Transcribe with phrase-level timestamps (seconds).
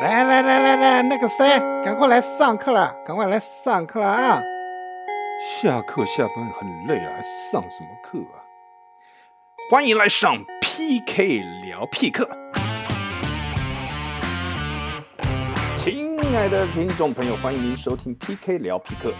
[0.00, 4.42] 来来来来来，那个谁，赶快来上课了，赶快来上课了啊！
[5.60, 8.40] 下课下班很累了，还上什么课啊？
[9.70, 12.26] 欢迎来上 PK 聊 P 课。
[15.76, 19.12] 亲爱的听众朋友，欢迎您收听 PK 聊 P 课。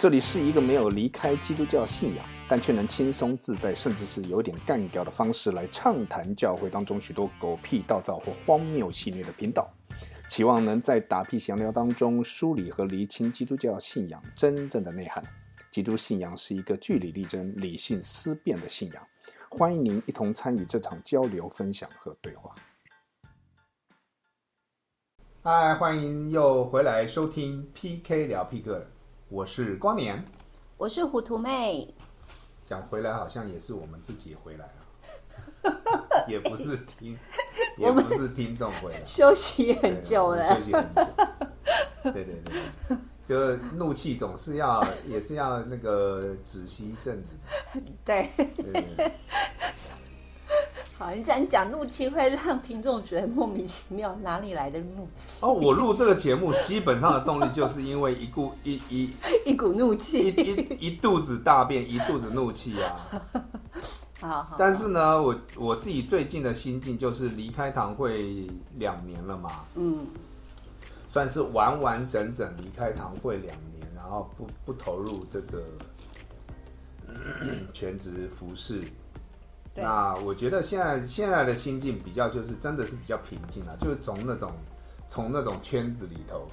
[0.00, 9.70] 这里是一个没有离开基督教信仰，但却能轻松自在，甚至是有点干掉的方式来畅谈教会当中许多狗屁倒灶或荒谬戏谑的频道。
[10.28, 15.22] 期望能在打屁闲聊当中梳理和厘清基督教信仰真正的内涵。
[15.70, 19.06] 基督信仰是一个据理力争、理性思辨的信仰。
[19.48, 22.52] 欢迎您一同参与这场交流、分享和对话。
[25.42, 28.84] 嗨，欢迎又回来收听 PK 聊 P 课，
[29.28, 30.24] 我是光年。
[30.76, 31.94] 我是糊涂妹，
[32.64, 37.16] 讲回来好像也是我们自己回来了， 也不是听，
[37.78, 40.54] 也不是听众回来，休息很久了。
[40.54, 41.06] 休息很久。
[42.04, 47.32] 对对对，就怒气总是要，也是要那个止息一阵子。
[48.04, 49.12] 对，对对对，
[50.98, 55.44] 好，你讲你讲怒气会让听众觉得莫名其妙，哪里来的怒气？
[55.44, 59.10] 哦，我录这个节目基本上的动力就是因为一股一一
[59.46, 60.28] 一股怒一气。
[60.28, 63.10] 一一肚子大便，一肚子怒气啊。
[64.20, 70.06] 好好，但是呢，我我自己最近的心境就是离开堂会两年了嘛，嗯，
[71.10, 75.62] 算是完完整整离开堂会两年，然后不不投入这个
[77.74, 78.80] 全职服饰。
[79.76, 84.52] 那我觉得现在现在的心境比较就是真的是比较平静啊，就是从那种
[85.08, 86.46] 从那种圈子里头，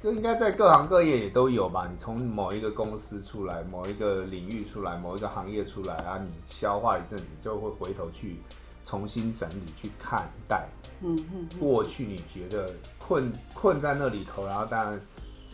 [0.00, 1.88] 这应该在各行各业也都有吧。
[1.90, 8.36] 你从某一个公司出来，某一个领域出来，某一个行业出来啊，你消化一阵子，就会回头去
[8.84, 10.68] 重新整理去看待
[11.00, 15.00] 嗯嗯嗯，过去你觉得困困在那里头，然后当然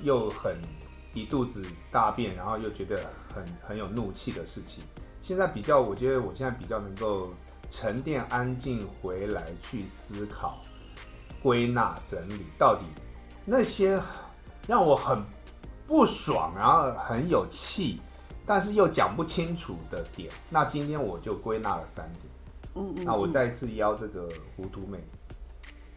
[0.02, 0.56] 又很
[1.14, 2.98] 一肚子大便，然后又觉得
[3.32, 4.83] 很很有怒气的事情。
[5.22, 7.28] 现在比较，我觉得我现在比较能够
[7.70, 10.61] 沉淀安静回来去思考、
[11.42, 12.83] 归纳整理，到底
[13.46, 14.00] 那些
[14.67, 15.23] 让我很
[15.86, 18.00] 不爽，然后很有气，
[18.46, 20.30] 但是又讲不清楚的点。
[20.50, 22.24] 那今天我就归纳了三点。
[22.74, 24.98] 嗯嗯，那我嗯再次邀这个糊涂妹，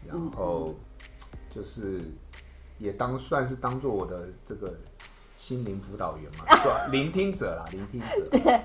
[0.06, 0.76] 然后嗯
[1.54, 2.02] 就是
[2.80, 4.74] 也当算是当做我的这个
[5.38, 6.88] 心灵辅导员嘛， 对吧？
[6.92, 8.28] 聆听者啦，聆听者。
[8.30, 8.62] 对。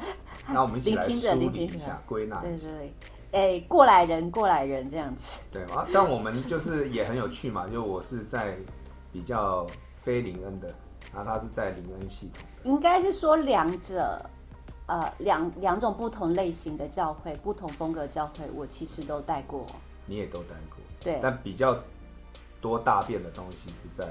[0.49, 2.93] 那我们一起来梳理一下， 归纳对对对，
[3.31, 5.39] 哎，过来人，过来人这样子。
[5.53, 5.87] 对啊。
[5.93, 8.57] 但我们就是也很有趣嘛，就我是在
[9.13, 9.65] 比较
[10.01, 10.69] 非林恩的，
[11.15, 12.43] 然后他是在林恩系统。
[12.65, 14.21] 应该是说两者，
[14.87, 19.67] 呃，两两种不同类型的教会，不同风格教会，我其实都带过。
[20.07, 21.79] 你也都带过，对，但比较
[22.61, 24.09] 多大便的东西是在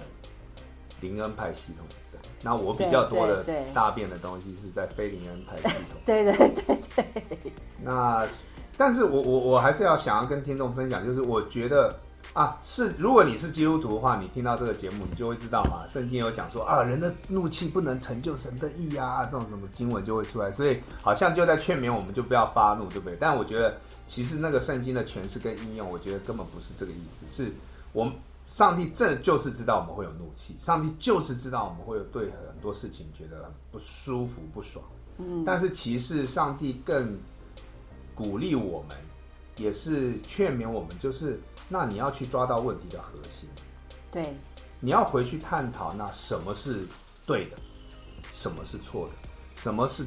[1.01, 1.95] 林恩派系统的。
[2.41, 5.99] 那我比较多的大便的东西是在非林恩派系统。
[6.05, 7.05] 对对对对，
[7.83, 8.25] 那，
[8.77, 11.93] 但是我我我还是要想要跟听众分享，就是我觉得
[12.39, 23.17] 啊，是如果你是基督徒的话，你听到这个节目，你就会知道嘛，圣经有讲说啊，人的怒气不能成就神的意啊，这种什么经文就会出来，所以好像就在劝勉我们就不要发怒，对不对？
[23.19, 23.75] 但我觉得
[24.07, 27.51] 其实那个圣经的诠释跟应用，我觉得根本不是这个意思，是
[27.91, 28.13] 我们
[28.47, 34.81] 上帝这就是知道我们会有怒气，上帝就是知道我们会有对很多事情觉得很不舒服、不爽。
[35.17, 37.17] 嗯，但是其实上帝更
[38.15, 38.95] 鼓励我们，
[39.57, 41.37] 也是劝勉我们，就是
[41.69, 43.47] 那你要去抓到问题的核心，
[44.11, 44.35] 对，
[44.79, 46.85] 你要回去探讨那什么是
[47.25, 47.55] 对的，
[48.33, 50.05] 什么是错的，什么是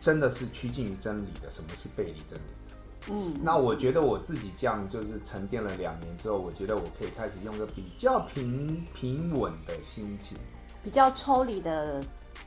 [0.00, 2.74] 真的是趋近于真理的，什么是背离真理的。
[3.10, 10.36] 嗯，那我觉得我自己这样就是沉淀了两年之后，我觉得我可以开始用个比较平平稳的心情。
[10.82, 12.02] 比较抽离的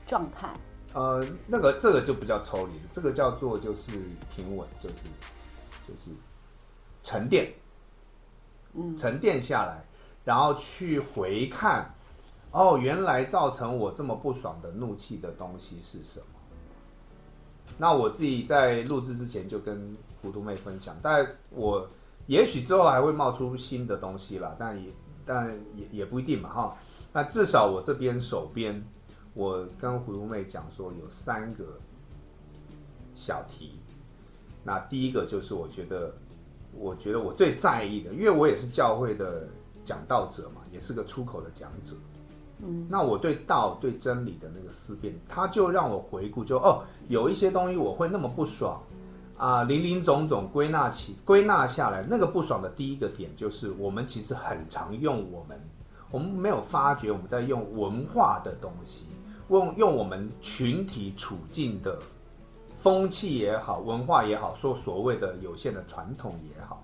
[0.06, 0.50] 状态。
[0.94, 3.92] 呃，那个这个就不叫抽离了，这个叫做就是
[4.36, 4.96] 平稳，就是
[5.88, 6.12] 就是
[7.04, 7.54] 沉淀，嗯
[8.98, 9.86] 沉淀下来，
[10.24, 11.94] 然后去回看，
[12.52, 16.26] 哦，原来造成我这么不爽的怒气的东西是什么？
[17.78, 21.88] 那我自己在录制之前就跟糊涂妹分享，但我
[22.26, 24.90] 也许之后还会冒出新的东西啦，但也
[25.26, 26.78] 但也也不一定嘛哈。
[27.14, 28.84] 那至少我这边手边，
[29.34, 31.80] 我跟糊涂妹讲说有三个
[33.14, 33.80] 小题。
[34.64, 36.14] 那第一个就是我觉得，
[36.80, 39.48] 我觉得我最在意的，因为我也是教会的
[39.84, 41.96] 讲道者嘛，也是个出口的讲者。
[42.60, 48.82] 嗯，那我对道、对真理的那个思辨，他就让我回顾就，哦，有一些东西我会那么不爽
[49.38, 55.62] 啊，林林总总归纳起归纳下来，那个不爽的第一个点就是，我们其实很常用我们
[56.10, 59.06] 我们没有发觉我们在用文化的东西，
[59.50, 62.00] 用用我们群体处境的
[62.88, 66.82] 风气也好，文化也好，说所谓的有限的传统也好，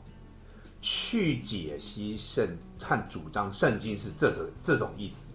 [0.82, 2.46] 去解析圣
[2.78, 5.34] 和主张圣经是这种这种意思。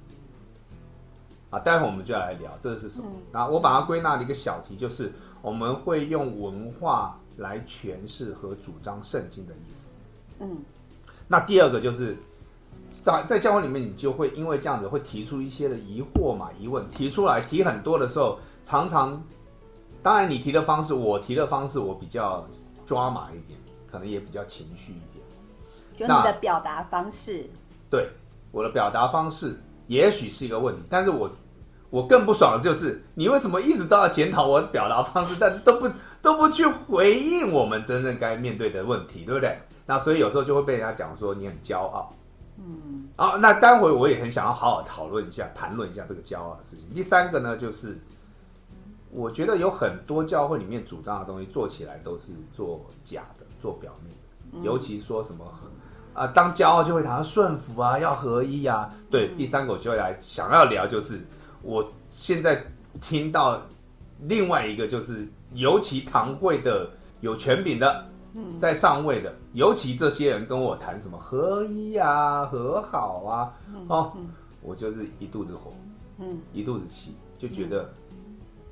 [1.49, 3.07] 啊，待会我们就要来聊这是什么。
[3.33, 5.11] 然后我把它归纳了一个小题，就是
[5.41, 9.95] 我们会用文化来诠释和主张圣经的意思。
[10.41, 10.59] 嗯，
[11.27, 12.15] 那第二个就是
[12.93, 19.19] 在在教会里面，你就会因为这样子会提出一些的疑惑嘛、疑问，提出来提很多的时候，常常
[20.03, 22.47] 当然你提的方式，我提的方式，我比较
[22.87, 23.59] 抓马一点，
[23.91, 25.25] 可能也比较情绪一点。
[25.97, 27.49] 就你的表达方式，
[27.91, 28.09] 对
[28.53, 29.61] 我的表达方式。
[29.89, 31.31] 也许是一个问题，但是我
[31.89, 35.91] 我更不爽的就是你为什么一直都要检讨我的表达方式，但都不
[36.21, 39.59] 都不去回应我们真正该面对的问题，对不对？
[39.87, 42.15] 那所以有时候就会被人家讲说你很骄傲，
[42.59, 46.87] 嗯，啊，那待会我也很想要好好讨论一下，谈论一下这个骄傲的事情。
[46.95, 47.99] 第三个呢，就是
[49.11, 54.15] 我觉得有很多教会里面主张的东西做起来都是做假的，做表面
[54.53, 55.45] 的，尤其说什么。
[56.15, 58.93] 啊，当骄傲就会谈到顺服啊，要合一啊。
[59.09, 61.25] 对，第三个我就来想要聊，就是
[61.63, 62.61] 我现在
[63.01, 63.63] 听到
[64.23, 66.91] 另外一个，就是尤其堂会的
[67.21, 68.05] 有权柄的，
[68.59, 73.55] 在上位的，尤其这些人跟我谈什么合一啊、和好啊，
[73.87, 74.13] 哦，
[74.61, 75.73] 我就是一肚子火，
[76.19, 77.89] 嗯，一肚子气，就觉得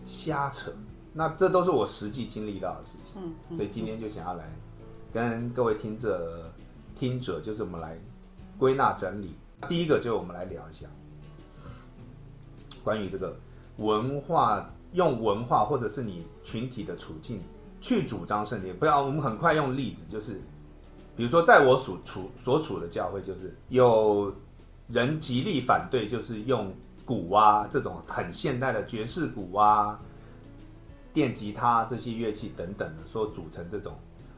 [0.07, 0.73] 瞎扯。
[1.13, 4.51] 那这都是我实际经历到的事情，所以今天就想要来
[5.13, 6.51] 跟各位听者。
[6.99, 7.95] 听者就是我们来
[8.59, 9.35] 归纳整理。
[9.69, 10.87] 第一个就是我们来聊一下
[12.83, 13.37] 关于这个
[13.77, 17.39] 文化，用文化或者是你群体的处境
[17.83, 18.75] 去主张圣经。
[18.79, 20.41] 不要，我们很快用例子，就是
[21.15, 24.35] 比如说在我所处所处的教会，就是有
[24.89, 26.73] 人极力反对，就是用
[27.07, 29.99] 鼓啊这种很现代的爵士鼓啊、
[31.15, 33.95] 电吉他这些乐器等等的，说组成这种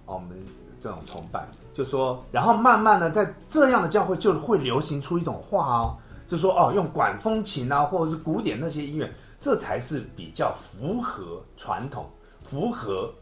[0.07, 0.39] 我们。
[0.81, 1.45] 这种崇拜，
[1.75, 5.99] 就说，然后慢慢的在这样的教会就会流行出一种话哦，
[6.29, 12.09] 就说哦，用管风琴啊，或者是古典那些音乐，这才是比较符合传统，
[12.45, 13.13] 符合。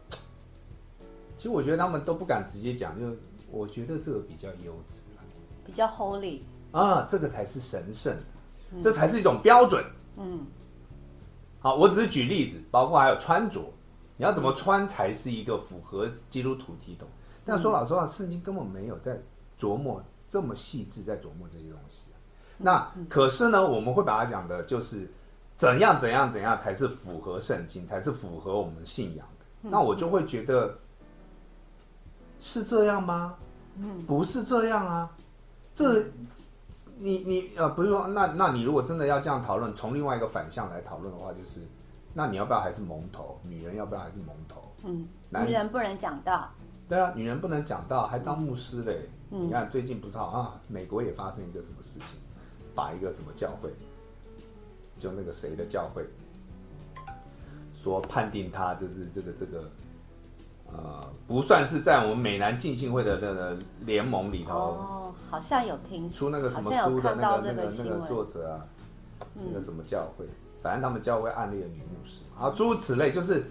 [1.39, 3.07] 其实我觉得他们都不敢直接讲，就
[3.49, 5.01] 我觉得这个比较优质，
[5.65, 6.41] 比较 holy
[6.71, 8.15] 啊，这个才是神圣，
[8.81, 9.83] 这才是一种标准。
[10.17, 10.45] 嗯，
[11.59, 13.61] 好，我只是举例子，包括还有穿着，
[14.15, 17.07] 你要怎么穿才是一个符合基督徒体统。
[17.45, 19.19] 但说老实话，圣经根本没有在
[19.59, 21.99] 琢磨这么细致，在琢磨这些东西。
[22.57, 25.07] 那可是呢，我们会把它讲的，就是
[25.53, 29.69] 怎样怎样怎样才是符合圣经，才是符合我们信仰的。
[29.69, 30.75] 那我就会觉得
[32.39, 33.35] 是这样吗？
[33.77, 35.15] 嗯，不是这样啊。
[35.73, 36.03] 这
[36.99, 41.61] 你你呃，不是说那那你如果真的要这样讨论，从另外一个反向来讨论的话，就是
[42.13, 43.39] 那你要不要还是蒙头？
[43.43, 44.61] 女人要不要还是蒙头？
[44.83, 45.07] 嗯，
[45.45, 46.49] 女人不能讲道。
[46.89, 49.09] 对啊，女人不能讲道，还当牧师嘞。
[49.29, 52.17] 你看最近不知道啊，美国也发生一个什么事情，
[52.73, 53.69] 把一个什么教会，
[54.97, 56.05] 就那个谁的教会，
[57.73, 59.69] 说判定他就是这个这个，
[60.71, 64.53] 呃，不算是在我们美男进信会的那个联盟里头。
[64.55, 68.65] 哦，好像有听出那个什么书的那个那个那个作者啊，
[69.33, 70.25] 那个什么教会，
[70.61, 73.43] 反正他们教会暗恋女牧师，啊，诸如此类，就是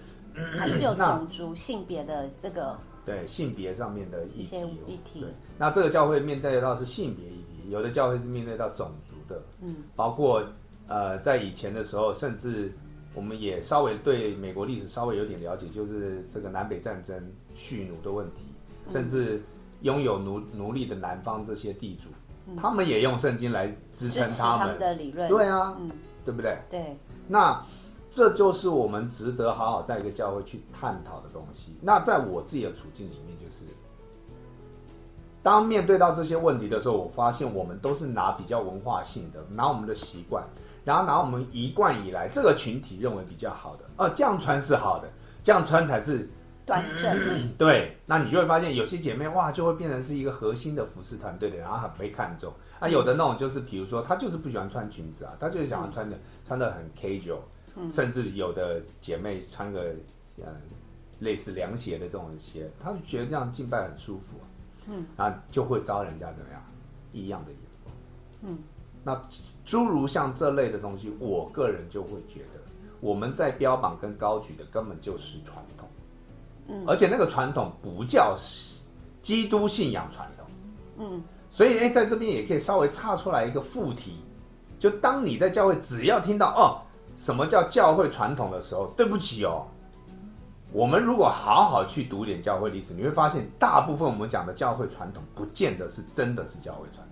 [0.59, 2.77] 还是有种族性别的这个。
[3.07, 5.21] 对性别上面的议题，议题。
[5.21, 10.43] 对，那这个教会面对到是性别议题，有的教会是面对到种族的，嗯，包括
[10.89, 12.77] 呃，在以前的时候，甚至
[13.17, 17.21] 我们也稍微对美国历史稍微有点了解，就是这个南北战争
[17.55, 18.43] 蓄奴的问题，
[18.87, 19.43] 甚至
[19.81, 22.11] 拥有奴奴隶的南方这些地主，
[22.57, 25.91] 他们也用圣经来支撑他们的理论，对啊，嗯，
[26.25, 26.57] 对不对？
[26.71, 26.97] 对，
[27.27, 27.61] 那。
[28.09, 31.77] 这就是我们值得好好在一个教会去探讨的东西。
[31.83, 33.65] 那在我自己的处境里面，就是
[35.43, 40.45] 当面对到这些问题的时候，我发现我们都是拿比较文化性的，拿我们的习惯，
[40.87, 45.11] 然后拿我们一贯以来这个群体认为比较好的，哦，这样穿是好的，
[45.43, 46.27] 这样穿才是
[46.65, 47.19] 端正。
[47.59, 52.53] 对，那你就会发现有些姐妹哇，就会变成是一个核心的服饰团队的，然后很被看重。
[52.79, 56.17] 啊，有的那种就是，比如说她就是不喜欢穿裙子啊，她就是想要穿的
[56.47, 57.41] 穿的很 casual。
[57.91, 59.95] 甚至有的姐妹穿个
[60.39, 60.47] 呃
[61.19, 64.41] 类似凉鞋的这种鞋，她就觉得这样敬拜很舒服，
[64.87, 66.63] 嗯，啊就会招人家怎么样
[67.13, 67.95] 异样的眼光，
[68.41, 68.59] 嗯，
[69.07, 69.23] 那
[69.65, 72.59] 诸如像这类的东西，我个人就会觉得
[72.99, 75.89] 我们在标榜跟高举的根本就是传统，
[76.67, 78.37] 嗯，而且那个传统不叫
[79.23, 80.47] 基督信仰传统，
[80.99, 81.23] 嗯。
[81.49, 84.25] 所以哎，在这边也可以稍微插出来一个副题，
[84.77, 86.83] 就当你在教会只要听到哦，
[87.15, 89.65] 什么叫教会传统的时候，对不起哦，
[90.73, 97.06] 我们如果好好去读点教会历史，你会发现大部分我们讲的教会传统，不见得是真的是教会传统，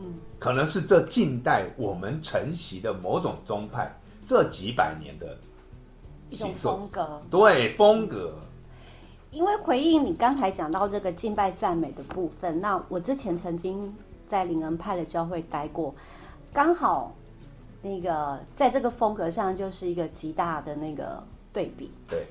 [0.00, 5.36] 嗯，可能是这近代我们承袭的某种宗派这几百年的
[6.28, 8.34] 一种风格，对风格。
[9.30, 13.94] 因为回应你刚才讲到这个敬拜赞美的部分，那我之前曾经
[14.26, 15.94] 在灵恩派的教会待过，
[16.52, 17.14] 刚好
[17.80, 21.92] 那个在这个风格上就是一个极大的那个对比。
[22.08, 22.26] 对，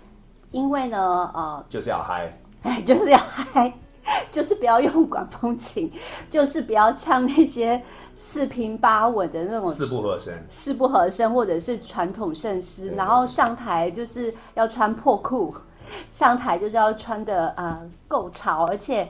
[0.51, 2.29] 因为呢，呃，就是要嗨，
[2.63, 3.73] 哎， 就是要嗨，
[4.31, 5.91] 就是不要用管风琴，
[6.29, 7.81] 就是不要唱那些
[8.15, 15.53] 四平八稳的那种四不合声、四不合声或者是传统圣诗，然后上台就是要穿破裤。
[16.11, 19.09] 上台就是要穿的呃够潮，而且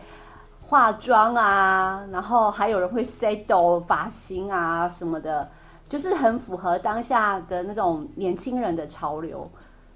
[0.61, 5.49] 化妆啊，然后还有人会 set 发型啊什么的，
[5.89, 9.49] 就是很符合当下的那种年轻人的潮流。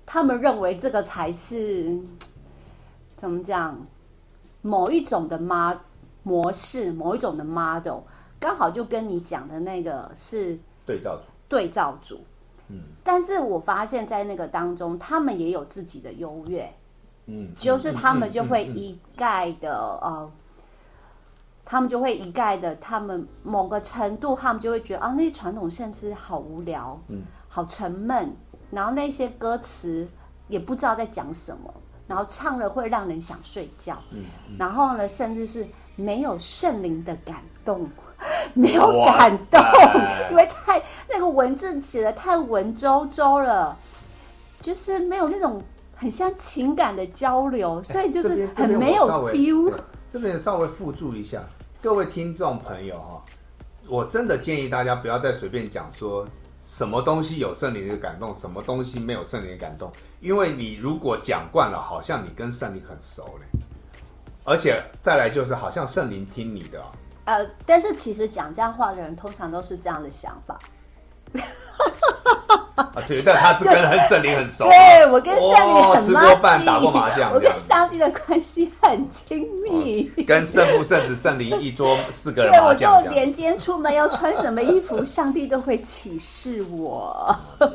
[0.05, 1.97] 他们认为这个才是
[3.15, 3.79] 怎么讲，
[4.63, 5.77] 某一种的 mod
[6.23, 7.99] 模式，某一种的 model，
[8.39, 12.21] 刚好就跟你讲的那个是对照组，对照组。
[12.69, 12.79] 嗯。
[13.03, 16.73] 但是我发现，在那个当中，他们也有自己的优越，
[17.25, 20.31] 嗯，就是他们就会一概的呃，
[21.65, 28.33] 他们就会一概的，他们某个程度，他们就会觉得啊，那些传统甚至好无聊，嗯，好沉闷，
[28.71, 30.07] 然后那些歌词
[30.47, 31.73] 也不知道在讲什么，
[32.13, 34.23] 然后唱了会让人想睡觉，嗯，
[34.59, 35.65] 然后呢，甚至是
[35.95, 37.89] 没有圣灵的感动。
[38.53, 39.59] 没有感动，
[40.29, 43.77] 因为太那个文字写的太文绉绉了，
[44.61, 45.61] 就是没有那种
[45.93, 49.73] 很像情感的交流，所以就是很没有 feel。
[50.09, 51.43] 这边稍微附注一下，
[51.81, 53.21] 各位听众朋友哈，
[53.89, 56.25] 我真的建议大家不要再随便讲说
[56.63, 59.91] 什么东西有圣灵的感动，什么东西没有圣灵的感动，
[60.21, 63.45] 因为你如果讲惯了，好像你跟圣灵很熟嘞，
[64.45, 66.81] 而且再来就是好像圣灵听你的。
[67.25, 70.57] 呃，但是其实讲这样话的人，通常都是这样的想法。
[72.75, 73.71] 啊，对，但他跟
[74.07, 74.67] 圣灵很熟。
[74.67, 80.11] 对我跟圣灵很吃过饭、打过麻将，我跟上帝的关系很亲密。
[80.25, 82.95] 跟圣父、圣子、圣灵一桌四个人麻将。
[82.95, 87.35] 我就连今天出门要穿什么衣服，上帝都会启示我。
[87.59, 87.67] 我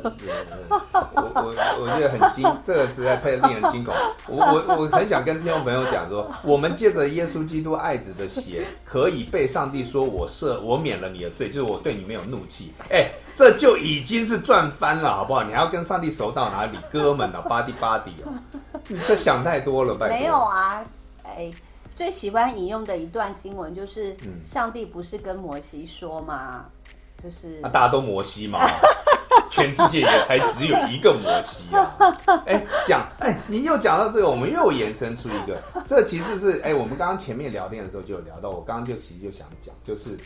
[1.14, 3.94] 我我觉得很惊，这个实在太令人惊恐。
[4.26, 12.72] 我我我很想跟听众朋友讲说，我们借着耶稣基督爱子的血，可以被上帝说我赦我免了你的罪，就是我对你没有怒气。
[12.90, 13.08] 哎。
[13.34, 15.42] 这就已经是赚翻了，好不好？
[15.42, 16.78] 你还要跟上帝熟到哪里？
[16.92, 18.32] 哥们啊，巴蒂巴蒂哦，
[18.86, 20.84] 你这想太多了，拜没有啊，
[21.24, 21.50] 哎，
[21.96, 26.64] 最喜欢引用的一段经文就是，上帝不是跟摩西说吗？
[27.22, 28.60] 就是大家都摩西嘛，
[29.50, 31.90] 全世界也才只有一个摩西啊。
[32.46, 40.16] 哎，讲，哎，你又讲到这个，我们又延伸出一个，这其实是，哎，我们刚刚前面聊天的时候就有聊到，我刚刚就其实就想讲，就是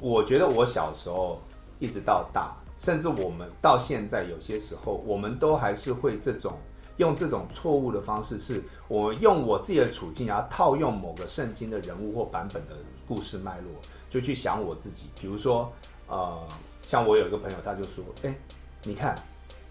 [0.00, 1.40] 我觉得我小时候。
[1.78, 6.52] 一直到大，甚至我们到现在，有些时候我们都还是会这种
[6.98, 12.74] 用这种错误的方式，是我用我自己的处境，然后套用某个圣经的人物或版本的
[13.08, 13.70] 故事脉络，
[14.10, 15.10] 就去想我自己。
[15.20, 15.72] 比如说，
[16.06, 16.38] 呃，
[16.86, 18.34] 像我有一个朋友，他就说：“哎，
[18.82, 19.14] 你看，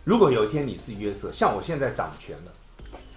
[0.03, 2.51] 如果有一天你是约瑟，像我现在掌权了，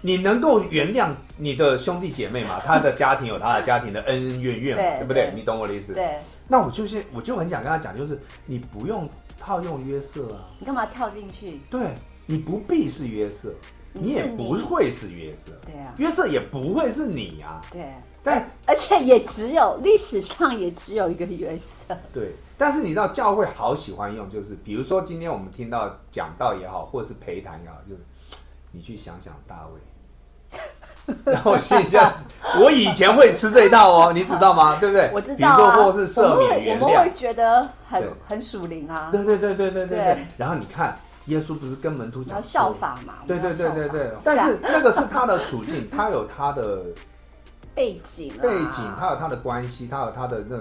[0.01, 2.59] 你能够原谅你的兄弟姐妹吗？
[2.63, 5.31] 他的家庭有他的家庭的恩恩怨怨，对不对？
[5.35, 5.93] 你懂我的意思？
[5.93, 6.19] 对。”
[6.51, 9.07] 那我就是我就很想跟他讲，就是你不用
[9.49, 11.59] 套用约瑟啊，你干嘛跳进去？
[11.71, 11.95] 对，
[12.27, 13.51] 你不必是约瑟，
[13.93, 17.91] 你也不会是约瑟，对啊，约瑟也不会是你啊，对，
[18.23, 22.35] 但而且也只有历史上也只有一个约瑟，对。
[22.59, 28.01] 但是你知道教会好喜欢用，就是比如说今天我们听到讲道也好，或者是陪谈也好，就是
[28.71, 30.59] 你去想想大卫。
[31.25, 32.11] 然后现在，
[32.61, 34.77] 我以前会吃这一套哦，你知道吗？
[34.81, 35.09] 对不对？
[35.13, 35.37] 我知道。
[35.37, 39.09] 比如说，或是赦免、原谅，我们会觉得很很属灵啊。
[39.11, 40.27] 对对对对对对。
[40.37, 40.93] 然后你看，
[41.25, 43.15] 耶稣不是跟门徒讲效法嘛？
[43.27, 44.11] 对对对对对。
[44.23, 46.83] 但是那个是他的处境， 他有他的
[47.73, 50.57] 背景，背景，他有他的关系，他有他的那。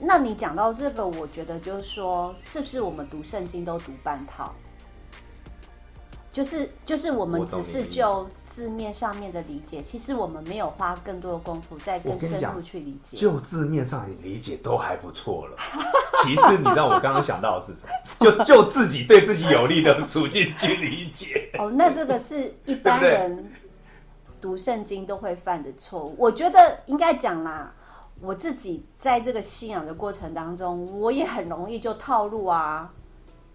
[0.00, 4.52] 那你讲到这个，我觉得就是说，是不是我们读圣经都读半套？
[6.32, 8.26] 就是就是我们只是就。
[8.52, 13.16] 字面上面的理解，其实我们没有花更多的功夫在更深入去理解。
[13.16, 15.56] 就字面上的理解都还不错了。
[16.22, 17.86] 其实你让我刚刚想到的是什
[18.20, 18.44] 么？
[18.44, 21.50] 就 就自己对自己有利的处境去理解。
[21.58, 23.50] 哦，那这个是 一般人
[24.38, 26.14] 读圣经都会犯的错误。
[26.18, 27.72] 我觉得应该讲啦，
[28.20, 32.92] 我自己在这个信仰的过程当中，我也很容易就套路啊。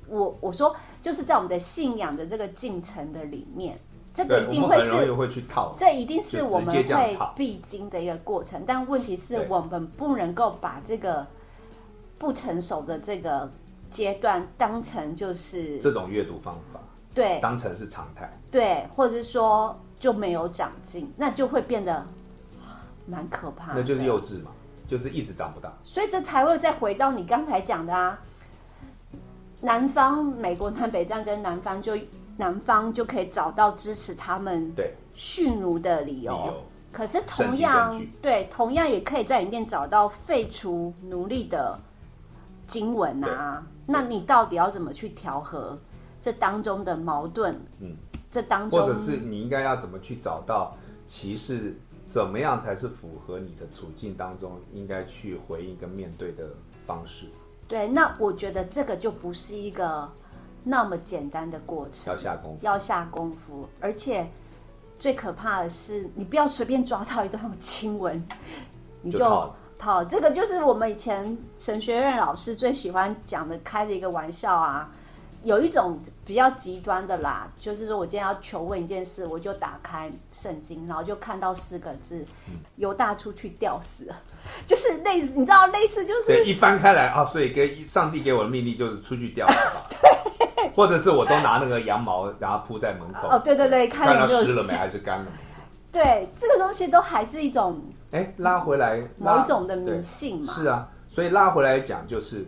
[0.10, 3.78] 我我说就是在我们的信仰的这个进程的里面，
[4.18, 8.64] 这个一定会是会去套，这一定是我们会必经的一个过程。
[8.66, 11.24] 但问题是我们不能够把这个
[12.18, 13.48] 不成熟的这个
[13.92, 16.80] 阶段当成就是这种阅读方法，
[17.14, 22.04] 对，当成是常态，对，或者是说就没有长进，那就会变得
[23.06, 23.74] 蛮可怕。
[23.74, 24.50] 那就是幼稚嘛，
[24.88, 25.72] 就是一直长不大。
[25.84, 28.20] 所以这才会再回到你刚才讲的啊。
[29.60, 31.98] 南方美国南北战争，南方就
[32.38, 36.54] 南方就可以找到支持他们对蓄奴的理由。
[36.92, 41.78] 可是同样对，同样也可以在里面找到废除奴隶的
[42.68, 43.66] 经文啊。
[43.86, 45.78] 那你到底要怎么去调和
[46.22, 47.60] 这当中的矛盾？
[47.82, 47.96] 嗯，
[48.32, 50.76] 这当中或者是你应该要怎么去找到
[51.06, 51.76] 歧视？
[52.10, 56.50] 怎么样才是符合你的处境当中应该去回应跟面对的
[56.86, 57.28] 方式？
[57.68, 60.10] 对，那我觉得这个就不是一个
[60.68, 64.28] 那么简单的过程，要下功夫，要下功夫，而且
[65.00, 68.22] 最可怕的是，你不要随便抓到一段经文，
[69.02, 70.04] 你就套。
[70.06, 74.92] 这个就是我们以前神学院老师最喜欢讲的，开的一个玩笑啊。
[75.44, 82.26] 有一种比较极端的啦，就是说我今天要求问一件事，我就打开圣经，然后就看到四个字：
[82.76, 84.12] 犹大出去吊死，
[84.66, 89.88] 就是类似，你知道，类似就是一翻开来啊，所以给上帝给我的命令就是出去吊死吧，
[90.56, 95.32] 对，或者是我都拿那个羊毛，然后铺在门口，哦，对对对，看到湿了没还是干了？
[95.92, 102.46] 对，这个东西都还是一种，哎，拉回来某种的迷信嘛，是啊，所以拉回来讲就是。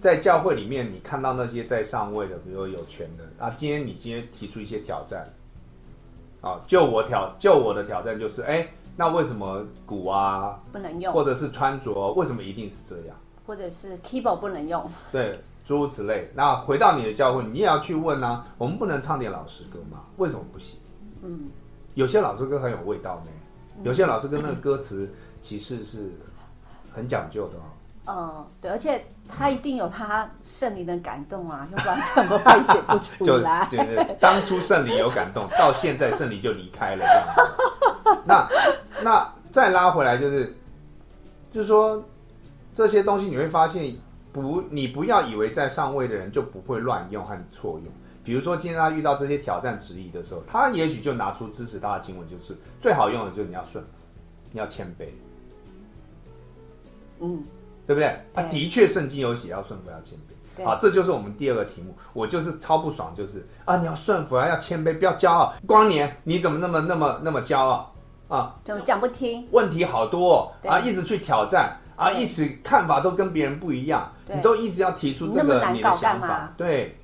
[0.00, 5.28] 在教会里面，你看到那些在上位的，比如有权的啊，今天你今天提出一些挑战，
[6.40, 8.66] 啊，就我挑，就我的挑战就是，哎，
[8.96, 13.16] 那为什么鼓啊不能用，或者是穿着为什么一定是这样，
[13.46, 16.30] 或者是 keyboard 不能用，对，诸如此类。
[16.34, 20.04] 那回到你的教会，你也要去问啊，我们不能唱点老师歌吗？
[20.16, 20.78] 为什么不行？
[21.22, 21.50] 嗯，
[21.94, 23.30] 有些老师歌很有味道呢，
[23.84, 25.10] 有些老师歌那个歌词
[25.42, 26.10] 其实是
[26.90, 27.62] 很讲究的哦。
[28.06, 29.04] 嗯，对，而且
[29.36, 33.66] 他一定有他圣灵的感动啊，要不然怎么会写不出来？
[33.70, 33.78] 就
[34.20, 38.22] 当初圣灵有感动，到现在圣灵就离开了这样。
[38.24, 38.48] 那
[39.02, 40.54] 那再拉回来，就是
[41.52, 42.02] 就是说
[42.74, 43.94] 这些东西你会发现，
[44.32, 47.92] 不，你不要以为在上位的人就不会乱用和错用。
[48.22, 53.90] 比如说今天他遇到这些挑战质疑的时候，他也许就拿出支持他的经文，就是最好用的就是你要顺服，
[54.52, 55.06] 你要谦卑。
[57.20, 57.42] 嗯。
[57.86, 58.08] 对不对？
[58.34, 60.66] 啊，的确，圣经有写要顺服，要谦卑。
[60.68, 61.96] 啊，这就是我们第二个题目。
[62.12, 65.54] 我就是超不爽，就是啊，你要顺服啊，要谦卑，不要骄傲。
[65.66, 67.90] 光年，你怎么那么那么那么骄傲
[68.28, 68.54] 啊？
[68.62, 69.46] 怎么讲不听？
[69.52, 76.52] 问题好多啊，一直去挑战啊，一直看法都跟别人不一样，你都一直要提出这个你的想法。
[76.58, 76.98] 对，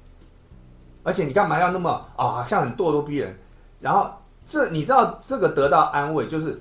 [1.03, 3.35] 而且你干嘛要那么啊，像很咄咄逼人？
[3.81, 4.11] 然后
[4.45, 6.61] 这你知道这个得到安慰，就是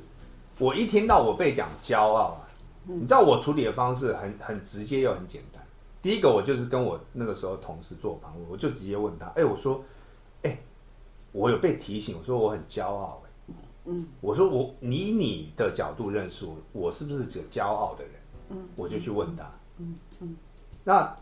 [0.59, 2.39] 我一听到我被讲骄傲。
[2.87, 5.61] 你知道我处理的方式很很直接又很简单。
[6.01, 9.83] 第一个，我就是跟我那个时候同事做访问，我就直接问他：“哎，我说，
[10.43, 10.55] 哎，
[11.31, 13.53] 我有被提醒，我说我很骄傲，哎，
[13.85, 18.13] 嗯，我说我以你的角度认识我，我是不是只有骄傲的人？
[18.49, 19.95] 嗯，我就去问他，嗯。
[20.19, 20.35] 嗯，
[20.83, 21.17] 那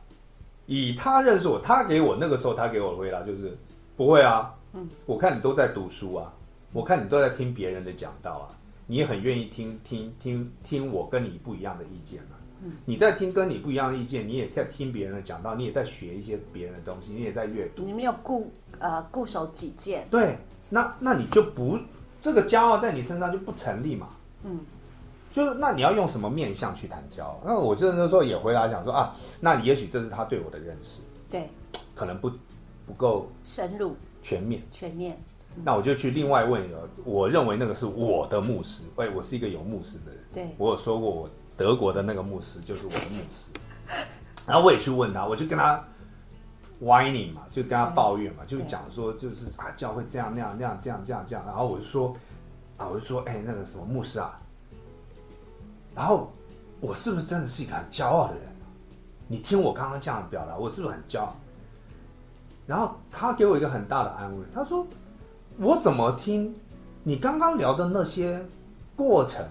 [0.65, 3.57] 以他认识我，他给我那个时候他给我的回答就是
[3.95, 6.33] 不会啊，嗯，我看你都在读书啊，
[6.73, 8.51] 我看你都在听别人的讲道啊。”
[8.93, 12.37] 你也很愿意听听听听我跟你不一样的意见嘛？
[12.63, 17.81] 嗯，你在听跟你不一样的意见，你也在听别人的讲到，你也在学一些别人的东西，你也在阅读。
[17.81, 20.07] 你没有固呃固守己见。
[20.11, 20.37] 对，
[20.69, 21.79] 那那你就不
[22.21, 24.09] 这个骄傲在你身上就不成立嘛？
[24.43, 24.59] 嗯，
[25.31, 27.41] 就是那你要用什么面相去谈骄傲？
[27.43, 31.01] 那我这时候也回答讲说啊，那也许这是他对我的认识，
[31.31, 31.49] 对，
[31.95, 32.31] 可能不
[32.85, 35.19] 不够深入全面全面。
[35.63, 43.51] 那我就去另外问一个，我认为那个是我的牧师，喂，我是一个有牧师的人，对，我有说过，我德国的那个牧师就是我的牧师，
[44.47, 45.83] 然后我也去问他，我就跟他
[46.81, 52.15] whining 嘛，就跟他抱怨嘛，就讲说就是啊，教会这样那样那样这样这样这样，然后我就说
[52.77, 54.41] 啊，我就说哎，那个什么牧师啊，
[55.93, 56.31] 然后
[56.81, 58.43] 我是不是真的是一个很骄傲的人？
[59.27, 61.35] 你听我刚刚这样表达，我是不是很骄傲？
[62.65, 64.85] 然后他给我一个很大的安慰，他说。
[65.59, 66.53] 我怎么听
[67.03, 68.43] 你刚刚聊的那些
[68.95, 69.45] 过程？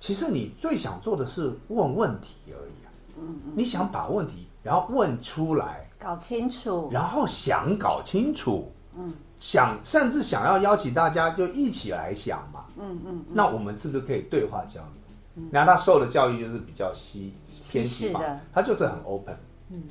[0.00, 2.88] 其实你最想做的是问问题而已啊。
[3.16, 3.52] 嗯嗯。
[3.56, 8.70] 你想把问题然后问出来，搞清楚，然后想搞清楚。
[8.96, 9.12] 嗯。
[9.38, 12.64] 想甚至想要邀请大家就一起来想嘛。
[12.76, 13.24] 嗯嗯。
[13.32, 15.48] 那我们是不是可以对话交流？
[15.52, 18.20] 然后他受的教育就是比较西偏西方
[18.52, 19.36] 他就是很 open。
[19.70, 19.82] 嗯，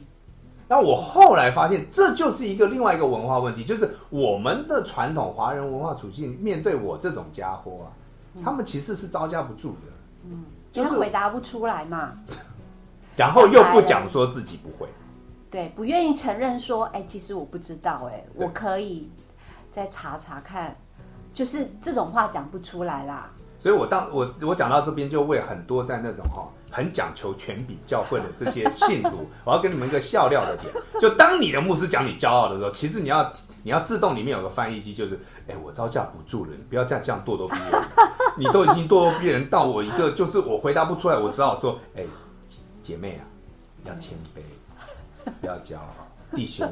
[0.67, 7.87] 那我后来发现，这就是一个另外一个文化问题，就是我们的传统华人文化处境面对我这种家伙啊，
[8.43, 9.93] 他们其实是招架不住的。
[10.29, 12.11] 嗯，就是回答不出来嘛。
[13.15, 14.89] 然后又不讲说自己不会。
[15.49, 19.09] 对，不愿意承认说，哎，其实我不知道，哎，我可以
[19.71, 20.75] 再查查看，
[21.33, 23.31] 就是这种话讲不出来啦。
[23.57, 33.31] 所以我当我我讲到这边，就为很多在那种哈很讲求权柄教会的这些信徒， 我要给你们一个笑料的点，就当你的牧师讲你骄傲的时候，其实你要
[33.63, 37.83] 你要自动里面有个翻译机，就是哎我招架不住了，你不要这样这样咄咄逼人，
[38.37, 42.03] 你都已经咄咄逼人到我一个就是我回答不出来，我只好说哎
[42.83, 43.23] 姐妹啊
[43.85, 45.93] 要谦卑，不要骄傲，
[46.35, 46.67] 弟兄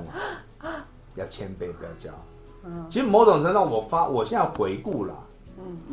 [0.61, 0.83] 啊
[1.15, 2.17] 要谦卑，不要骄傲。
[2.89, 5.13] 其实某种程度上，我发我现在回顾了。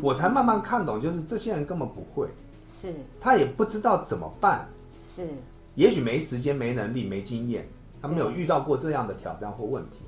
[0.00, 2.26] 我才慢慢看懂，就是这些人根本不会，
[2.74, 5.28] 是他也不知道怎么办，是，
[5.74, 7.68] 也许没时间、没能力、没经验，
[8.00, 9.98] 他没有遇到过这样的挑战或问题。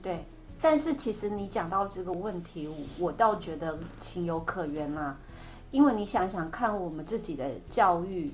[0.00, 0.24] 对。
[0.58, 5.14] 但是其实你讲到这个问题，我我倒觉得情有可原啦、
[5.70, 8.32] 因为你想想看，我们自己的教育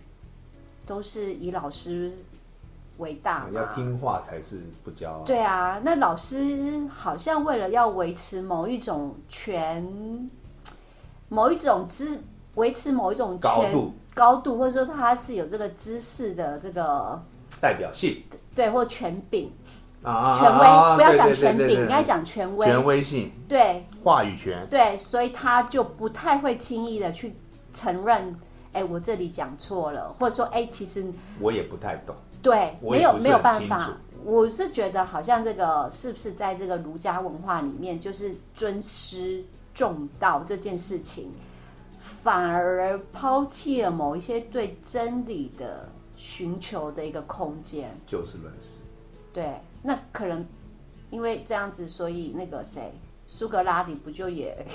[0.86, 2.12] 都是以老师
[2.98, 5.24] 为大嘛，要听话才是不骄傲。
[5.26, 10.30] 对啊，那老师好像为了要维持某一种权，
[11.28, 12.20] 某一种知，
[12.54, 13.92] 维持某一种高度。
[14.14, 17.18] 高度，或者说他是有这个知识的这个
[17.60, 18.22] 代表性。
[18.54, 19.50] 对或权柄、
[20.02, 22.66] 啊，权威，啊不要讲权柄，应该讲权威。
[22.66, 23.86] 权威性、对。
[24.04, 24.66] 话语权。
[24.68, 27.34] 对，所以他就不太会轻易的去
[27.72, 28.36] 承认，
[28.74, 31.06] 哎，我这里讲错了，或者说，哎，其实
[31.40, 33.96] 我也不太懂，对，没有没有办法。
[34.24, 41.32] 我是觉得好像这个是不是在这个儒家文化里面，就是尊师重道这件事情，
[42.02, 47.88] 反而抛弃了某一些对真理的寻求的一个空间。
[48.04, 48.78] 就事论事。
[49.32, 50.44] 对，那可能
[51.10, 52.92] 因为这样子，所以那个谁，
[53.26, 54.66] 苏格拉底不就也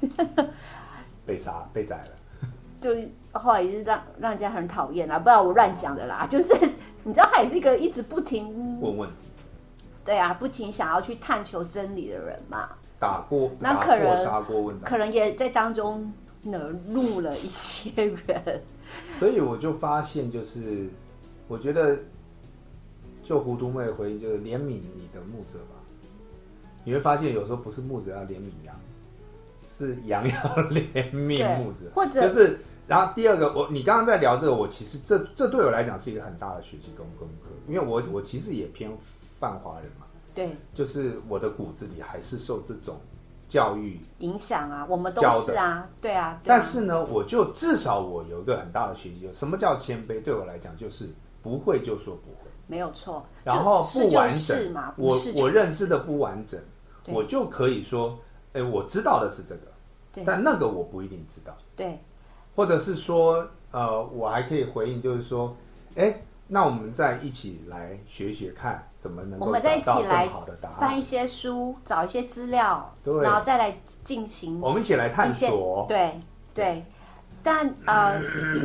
[1.24, 2.48] 被杀、被宰了，
[2.80, 2.90] 就
[3.32, 5.18] 后来也是让让人家很讨厌啊？
[5.18, 6.54] 不然我乱讲的啦，就是
[7.02, 9.10] 你知道，他也是一个一直不停问问
[10.04, 16.12] 对啊，不停想要去探求真理的人嘛，打过、那、可能杀过、问可能也在当中
[16.44, 18.62] 惹怒了一些人。
[19.18, 20.88] 所以我就发现，就是
[21.48, 21.98] 我觉得，
[23.22, 25.80] 就糊涂妹回应就是怜悯你的牧者吧。
[26.84, 28.74] 你会发现，有时候不是牧者要怜悯羊，
[29.66, 30.34] 是羊要
[30.68, 32.58] 怜悯牧者，或者就是。
[32.88, 38.90] 然后第二个，我你刚刚在聊这个，我其实这这对我来讲是一个很大的学习跟功课，因为我我其实也偏
[39.38, 43.00] 泛华人嘛，对就是我的骨子里还是受这种
[43.52, 46.40] 教育影响啊，我们都是啊，对啊。
[46.42, 46.58] 对啊。
[46.58, 50.22] 但是呢，我就至少我有一个很大的学习，什么叫谦卑？
[50.22, 51.10] 对我来讲，就是
[51.42, 56.58] 不会就说不会，没有错，然后不完就是整嘛，我我认知的不完整，
[57.08, 58.18] 我就可以说，
[58.54, 61.98] 哎，我知道的是这个，但那个我不一定知道，对。
[62.56, 65.54] 或者是说，呃，我还可以回应，就是说，
[65.96, 66.14] 哎，
[66.46, 70.28] 那我们再一起来学学看，怎么能够我们再一起来？
[70.78, 75.84] 翻一些书，找一些资料，对然后再来进行我们一起来探索。
[75.88, 76.20] 对
[76.54, 76.84] 对，
[77.42, 78.20] 但呃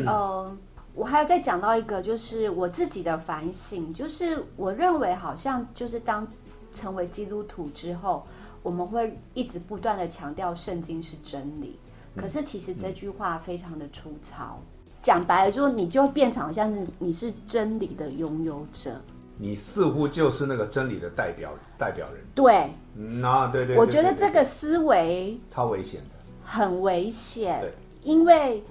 [0.06, 0.58] 呃，
[0.94, 6.28] 我还要再讲到一个，就是我自己的反省，就是我认为好像就是当
[6.72, 8.24] 成为基督徒之后，
[8.62, 11.80] 我们会一直不断的强调圣经是真理，
[12.16, 14.60] 可是其实这句话非常的粗糙。
[15.02, 19.02] 讲白了，就是你就会变成好像是你是真理的拥有者，
[19.38, 22.24] 你似乎就是那个真理的代表代表人。
[22.34, 26.10] 对，嗯啊，对对对我觉得这个思维超危险的。
[26.44, 27.74] 很危险对，
[28.04, 28.64] 因为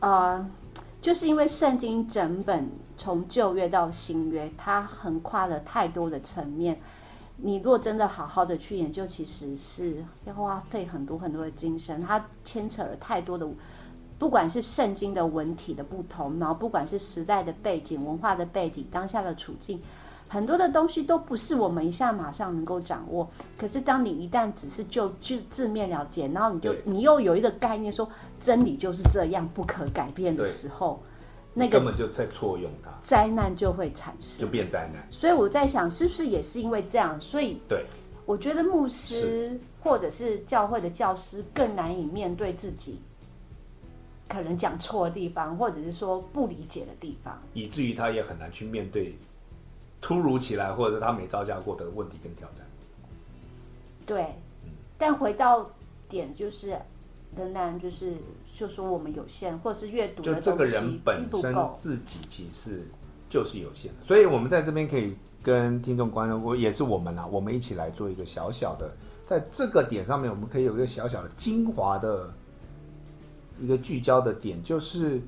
[0.00, 0.44] 呃，
[1.00, 6.80] 就是因为圣经整本从旧约到新约，它横跨了太多的层面。
[7.44, 13.48] 你若真的好好的去研究，其实是要花费很多很多的精神，它牵扯了太多的，
[14.18, 19.80] 不管是圣经的文体的不同，然后不管是时代的背景、文化的背景、当下的处境，
[20.32, 23.30] 很多的东西都不是我们一下马上能够掌握。
[23.58, 28.08] 可是当你一旦只是就就字面了解，然后你就你又有一个概念说
[28.40, 31.02] 真理就是这样不可改变的时候，
[31.52, 34.50] 那个根本就在错用它，灾难就会产生就。
[34.50, 35.06] 变灾难。
[35.10, 37.84] 所以我在想，是不是也是因为这样，所以对，
[38.24, 42.98] 我觉得牧师或者是教会的教师更难以面对自己
[44.26, 47.38] 可能讲错的地方，或者是说不理解的地方。
[47.52, 49.14] 以至于他也很难去面对
[50.02, 52.66] 突如其来或者是他没招架过的问题跟挑战。
[54.04, 54.34] 对，
[54.98, 55.70] 但回到
[56.08, 56.76] 点就是，
[57.34, 58.14] 仍然就是
[58.52, 61.54] 就说我们有限，或者是阅读就的这个人本身。
[61.74, 62.84] 自己其实
[63.30, 68.92] 就是有限的，所以我们在这边可以跟听众观众，我也是我们啊，我们一起来做一个小小的，
[69.24, 72.28] 在这个点上面，我们可以有一个小小的精华的
[73.60, 75.20] 一个聚焦的点，就是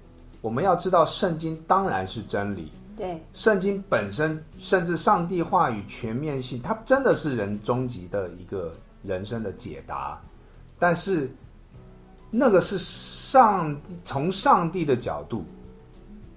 [0.43, 10.21] 我们要知道圣经当然是真理，对圣经本身，甚至上帝话语全面性，它真的是人终极的一个人生的解答。
[10.79, 11.31] 但是，
[12.31, 15.45] 那个是上从上帝的角度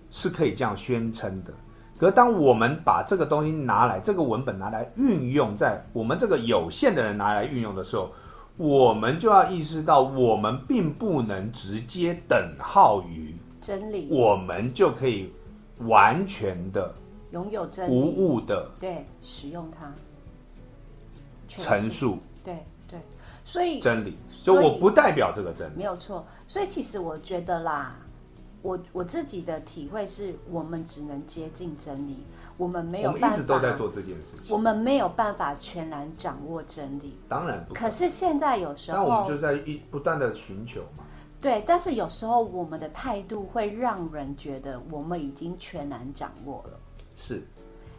[0.10, 1.54] 是可以这样宣称的。
[2.00, 8.12] 可，当我们把这个东西拿来，这个文本拿来运用在我们这个有限的人拿来运用的时候，
[8.56, 15.34] 我们就要意识到，我们并不能直接等号于真理，我们就可以
[15.80, 16.94] 完全的、
[17.32, 19.94] 拥有真无，误的对，使用它，
[21.48, 23.00] 陈述对对，
[23.46, 25.78] 所以真理，所以就我不代表这个真理。
[25.78, 26.26] 没有错。
[26.48, 27.96] 所以其实我觉得啦，
[28.62, 32.18] 我我自己的体会是我们只能接近真理，
[32.58, 37.20] 我们没有我们办法，一直都在做这件事情，我们没有办法全然掌握真理。
[37.30, 41.04] 当然不可可是现在有时候，那我们就在一不断的寻求嘛。
[41.40, 46.80] 对，但是有时候我们的态度会让人觉得我们已经全然掌握了，
[47.16, 47.44] 是，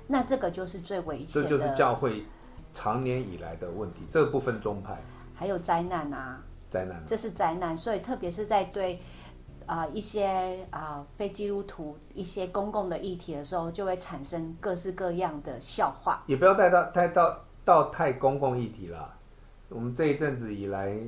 [0.06, 2.24] 那这个就是最危险的，这就是教会
[2.74, 4.00] 常年以来的问题。
[4.10, 4.96] 这个部分宗派
[5.34, 9.00] 还有灾难啊，灾难，这是灾难，所以特别是在对
[9.66, 16.24] 啊、一些啊、非基督徒一些公共的议题的时候，就会产生各式各样的笑话。
[16.26, 19.14] 也不要带到带到到太公共议题啦。
[19.68, 20.98] 我们这一阵子以来，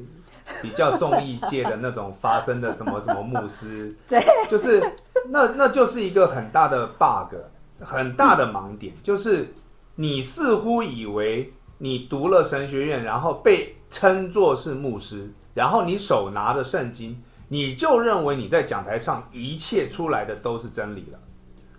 [0.63, 4.83] 比较综艺界的那种发生的什么什么牧师， 对，就是
[5.29, 7.35] 那那就是一个很大的 bug，
[7.81, 9.49] 很大的盲点，就是
[9.95, 17.17] 你似乎以为你读了神学院，然后被称作是牧师，然后你手拿着圣经，
[17.49, 21.19] 你就认为你在讲台上一切出来的都是真理了。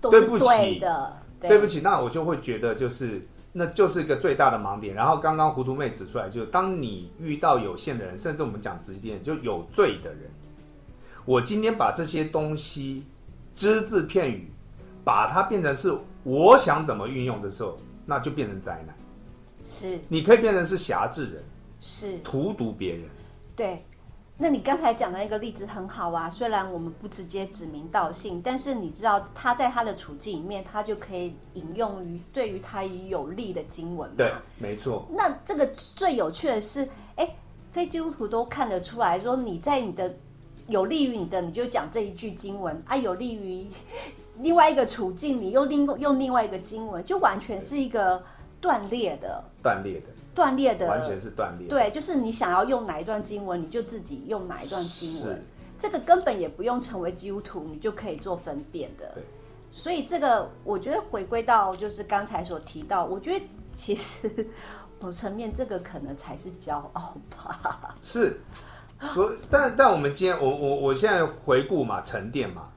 [0.09, 4.95] 对不起的，对不起，那我就会觉得就是，那就是一个最大的盲点。
[4.95, 10.29] 然后刚刚糊涂妹指出来，就是当你遇到有限的人，甚至我们讲直接点，就有罪的人，
[11.25, 13.05] 我今天把这些东西
[13.53, 14.51] 只字片语，
[15.03, 18.95] 把它变成是我想怎么运用的时候，那就变成灾难。
[19.63, 21.43] 是你可以变成是辖制人，
[21.79, 23.03] 是，荼毒别人。
[23.55, 23.77] 对。
[24.41, 34.15] 那你刚才讲的那个例子很好啊，虽然我们不直接指名道姓，但是你知道他在他的处境里面，他就可以引用于对于他有利的经文嘛。
[34.17, 37.35] 对，没错，那这个最有趣的是，哎，
[37.71, 40.11] 非基督徒都看得出来说，你在你的
[40.65, 43.67] 有利于你的，你就讲这一句经文啊；有利于
[44.39, 48.19] 另外一个处境，你又另用另外一个经文，就完全是一个
[48.59, 51.69] 断裂的、断裂的，断裂的，完全是断裂的。
[51.69, 55.41] 对，就是你想要用哪一段经文，你就自己用哪一段经文是，
[55.77, 59.23] 这个根本也不用成为基督徒，你就可以做分辨的对。
[59.73, 64.47] 所以这个我觉得回归到就是刚才所提到，我觉得其实
[64.99, 67.95] 某层面这个可能才是骄傲吧。
[68.01, 68.39] 是，
[69.13, 72.69] 所以但但我们今天我我我现在回顾嘛，沉淀嘛，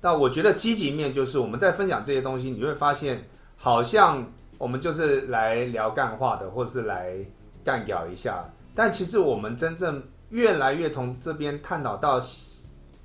[0.00, 3.24] 那我觉得积极面就是我们在分享这些东西，你会发现
[3.56, 4.24] 好像
[4.58, 7.14] 我们就是来聊干话的，或是来
[7.64, 12.20] 干屌一下，但其实我们真正越来越从这边探讨到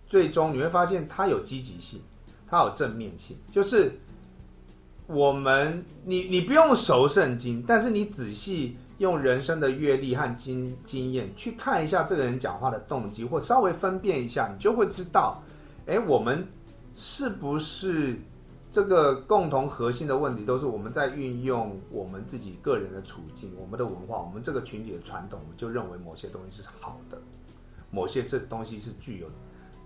[0.07, 2.01] 最终，你会发现它有积极性，
[2.49, 3.91] 它有正面性，就是
[5.07, 15.41] 我们你你不用熟圣经，但是你仔细用人生的阅历和经经验去看一下这个人讲话的动机，或稍微分辨一下，你就会知道，
[15.85, 16.47] 哎，我们
[16.95, 18.19] 是不是
[18.71, 27.21] 这个共同核心的问题，都是我们在运用我们自己个人的处境、我们的文化、我们这个群体的传统，我们就认为某些东西是好的，
[27.89, 29.27] 某些这东西是具有，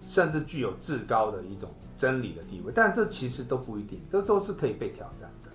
[0.06, 5.50] 甚至具有至高的一种真理的地位，但这其实都不一定，这都是可以被挑战的，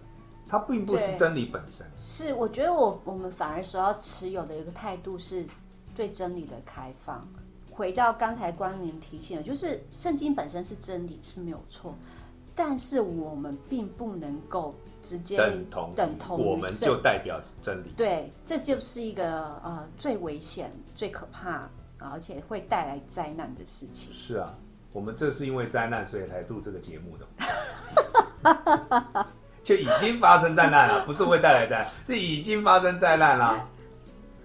[0.49, 1.87] 它并不是真理本身。
[1.97, 5.47] 是，我觉得我我们反而所要持有的一个态度是
[5.95, 7.25] 对真理的开放。
[7.71, 11.95] 回到刚才关联提醒的，就是圣经本身是真理是没有错，
[12.62, 17.88] 但是我们并不能够直接等同等同我们就代表真理。
[17.96, 24.12] 对，这就是一个呃最危险、最可怕，而且会带来灾难的事情。
[24.12, 24.55] 是啊，
[24.92, 27.16] 我们这是因为灾难所以才录这个节目
[28.44, 29.27] 的，
[29.64, 33.66] 就已经发生灾难了，不是会带来灾难，是已经发生灾难了。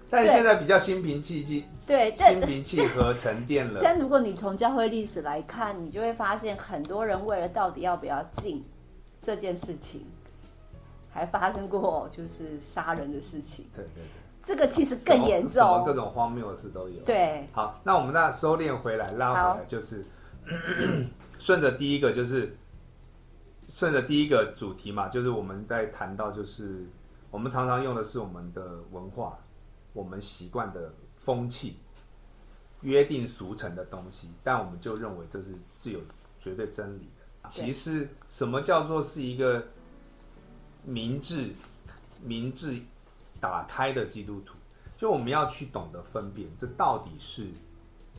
[0.08, 3.80] 但是现在比较心平气气，对，心平气和，沉淀了。
[3.84, 8.64] 但如果你从教会历史来看，你就会发现很多人为了到底要不要进
[9.22, 10.04] 这件事情，
[11.10, 13.66] 还发生过就是杀人的事情。
[13.74, 14.04] 对对对，
[14.42, 15.94] 这个其实更严什么各。
[15.94, 17.00] 种荒谬的事都有。
[17.04, 20.04] 对，好，那我们那收敛回来，拉回来，就是
[21.38, 22.56] 顺着第一个，就是
[23.68, 26.84] 顺着第一个主题嘛，就是我们在谈到，就是
[27.30, 29.38] 我们常常用的是我们的文化，
[29.92, 30.92] 我们习惯的
[31.26, 31.76] 风气，
[32.82, 35.98] 约定俗成的东西，但我们就认为这是是有
[36.38, 37.08] 绝对真理
[37.42, 37.50] 的。
[37.50, 39.66] 其实，什么叫做是一个
[40.84, 41.50] 明智、
[42.22, 42.80] 明智
[43.40, 44.54] 打开的基督徒？
[44.96, 47.48] 就我们要去懂得分辨，这到底是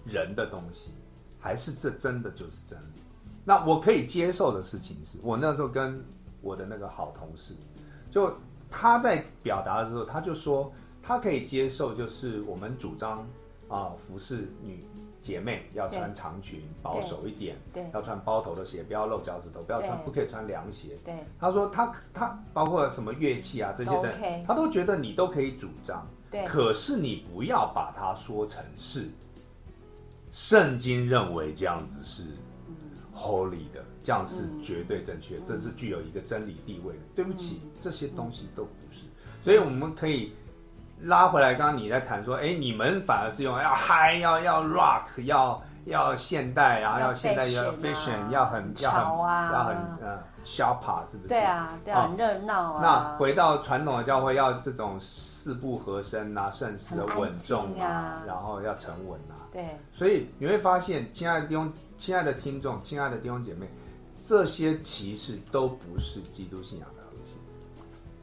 [0.05, 0.91] 人的东西，
[1.39, 2.99] 还是这真的就是真理？
[3.45, 6.03] 那我可以接受的事情是，我那时候跟
[6.41, 7.55] 我的那个好同事，
[8.11, 8.37] 就
[8.69, 10.71] 他在表达的时候，他就说
[11.07, 13.25] 他可以接受，就是我们主张
[13.69, 14.83] 啊、服侍女
[15.21, 20.97] 姐妹要穿长裙，保守一点，对要穿包头的鞋，不要露脚趾头，不要穿，不可以穿凉鞋。
[21.05, 24.13] 对，他说他他包括什么乐器啊这些的
[24.45, 26.05] 他都觉得你都可以主张。
[26.29, 29.07] 对可是你不要把它说成是
[30.29, 32.23] 圣经认为这样子是
[33.15, 36.99] holy 的，这样是绝对正确，这是具有一个真理地位的。
[37.15, 39.05] 对不起，这些东西都不是。
[39.41, 40.33] 所以我们可以
[41.01, 51.29] 拉回来，刚刚你在谈说，哎，你们反而是用要嗨，要要 rock，要要现代，然后要要现代要 fashion 要很要很要很呃 sharp 啊，是不是？
[51.29, 53.15] 对啊，对啊，哦很热闹啊那啊。
[53.19, 59.45] 回到传统的教会，要这种四部合声啊，圣诗的稳重啊然后要沉稳啊。
[59.51, 63.69] 对，所以你会发现，亲爱的弟兄、亲爱的听众、亲爱的弟兄姐妹，
[64.21, 66.87] 这些其实都不是基督信仰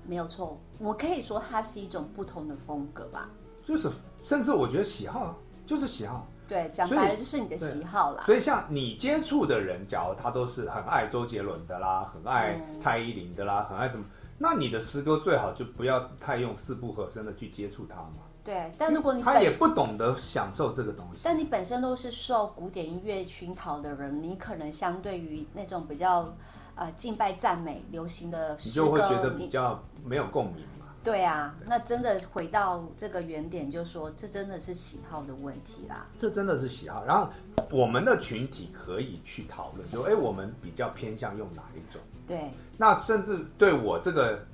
[0.07, 0.61] 没有错。
[0.79, 3.29] 我可以说它是一种不同的风格吧。
[3.65, 3.91] 就是
[4.23, 6.27] 甚至我觉得喜好啊，就是喜好。
[6.47, 8.23] 对，讲白了就是你的喜好啦。
[8.27, 14.05] 所以像你接触的人，假如他都是很爱周杰伦的啦，很爱嗯蔡依林的啦，很爱什么，
[14.37, 18.19] 那你的诗歌最好就不要太用四不合声的去接触他嘛。
[18.45, 21.21] 对，但如果你他也不懂得享受这个东西。
[21.23, 26.31] 但你本身都是受古典音乐熏陶的人，你可能相对于那种比较
[26.77, 30.87] 呃敬拜赞美流行的你诗歌，就会觉得比较没有共鸣嘛。
[31.03, 36.07] 对啊，那真的回到这个原点，就说这真的是喜好的问题啦。
[36.19, 37.05] 这真的是喜好。
[37.05, 37.29] 然后
[37.71, 42.01] 我们的群体可以去讨论，就哎，我们比较偏向用哪一种？
[42.27, 44.47] 对，那甚至对我这个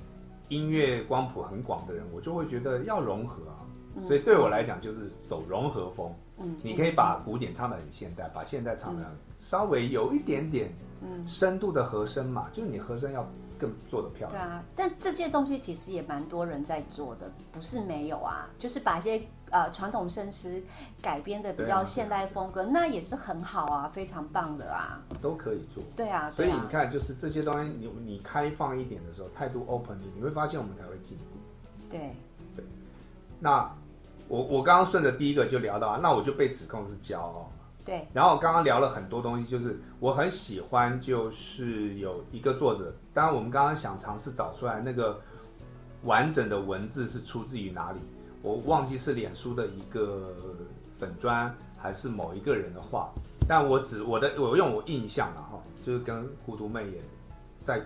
[0.49, 3.63] 音乐光谱很广的人，我就会觉得要融合啊。
[4.07, 6.09] 所以对我来讲，就是走融合风。
[6.09, 6.15] 嗯，
[6.63, 9.05] 你可以把古典唱得很现代，把现代唱得
[9.39, 10.73] 稍微有一点点
[11.03, 13.27] 嗯深度的和声嘛，就是你和声要
[13.59, 14.31] 更做得漂亮。
[14.31, 20.63] 对啊，但这些东西其实也蛮多人在做的，不是没有啊，就是把一些呃传统圣诗
[21.03, 25.03] 改编的比较现代风格，那也是很好啊，非常棒的啊。
[25.21, 25.83] 都可以做。
[25.95, 31.25] 对啊，对啊，所以你看，就是这些东西，你你开放一点的时候，态度 open 一点，你会发现我们才会进步。
[31.91, 32.15] 对
[33.41, 33.75] 那
[34.31, 37.47] 我我刚刚顺着第一个就聊到啊，那我就被指控是骄傲嘛。
[37.85, 45.21] 对然后刚刚聊了很多东西，就是我很喜欢，就是有一个作者，当然我们刚刚想尝试找出来那个
[46.05, 47.99] 完整的文字是出自于哪里，
[48.43, 50.33] 我忘记是脸书的一个
[50.97, 53.11] 粉砖还是某一个人的话，
[53.49, 57.03] 但我只我的我用我印象了哈，就是跟糊涂妹也
[57.63, 57.83] 再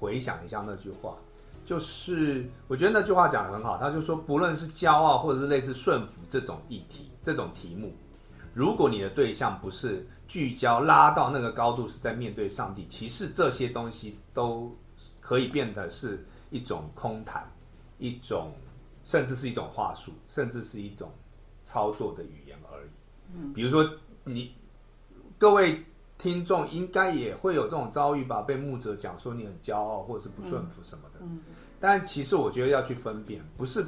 [0.00, 1.16] 回想一下那句话，
[1.64, 7.92] 就是我觉得那句话讲的很好，他就说不论是骄傲或者是类似顺服这种议题这种题目。
[8.52, 14.72] 如果你的对象不是聚焦拉到那个高度，是在面对上帝，其实这些东西都
[15.20, 17.50] 可以变得是一种空谈，
[17.98, 18.52] 一种
[19.04, 21.10] 甚至是一种话术，甚至是一种
[21.64, 22.88] 操作的语言而已。
[23.34, 23.90] 嗯，比如说
[24.22, 24.54] 你
[25.36, 25.82] 各位
[26.18, 31.20] 听众应该也会有这种遭遇吧，被牧者讲说你很骄傲或者是不顺服什么的。
[31.22, 31.40] 嗯，
[31.80, 33.84] 但其实我觉得要去分辨，不是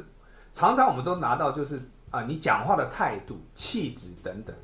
[0.53, 4.55] 常常我们都拿到就是啊，你讲话的态度、气质等等。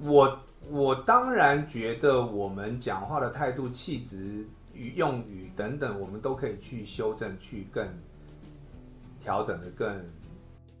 [0.00, 0.38] 我
[0.70, 7.86] 我当然觉得我们讲话的态度、气质、语用语等等，我们都可以去修正，去更
[9.20, 10.02] 调整的更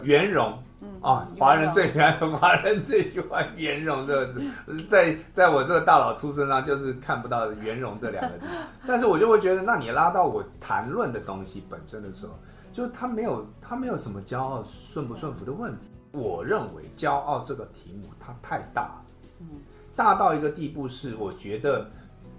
[0.02, 0.52] 圆融。
[0.84, 4.42] 嗯啊，华人最喜欢华人最喜欢“圆融”这个字，
[4.88, 8.46] 在在我这个大佬出身上，就是看不到“圆融”这两个字。
[8.86, 12.32] 但是我就会觉得，那你拉到我谈论的东西本身的时候，
[12.72, 15.88] 就是他没有他没有什么骄傲顺不顺服的问题。
[16.10, 19.04] 我认为骄傲这个题目它太大了，
[19.40, 19.46] 嗯，
[19.94, 21.88] 大到一个地步是，我觉得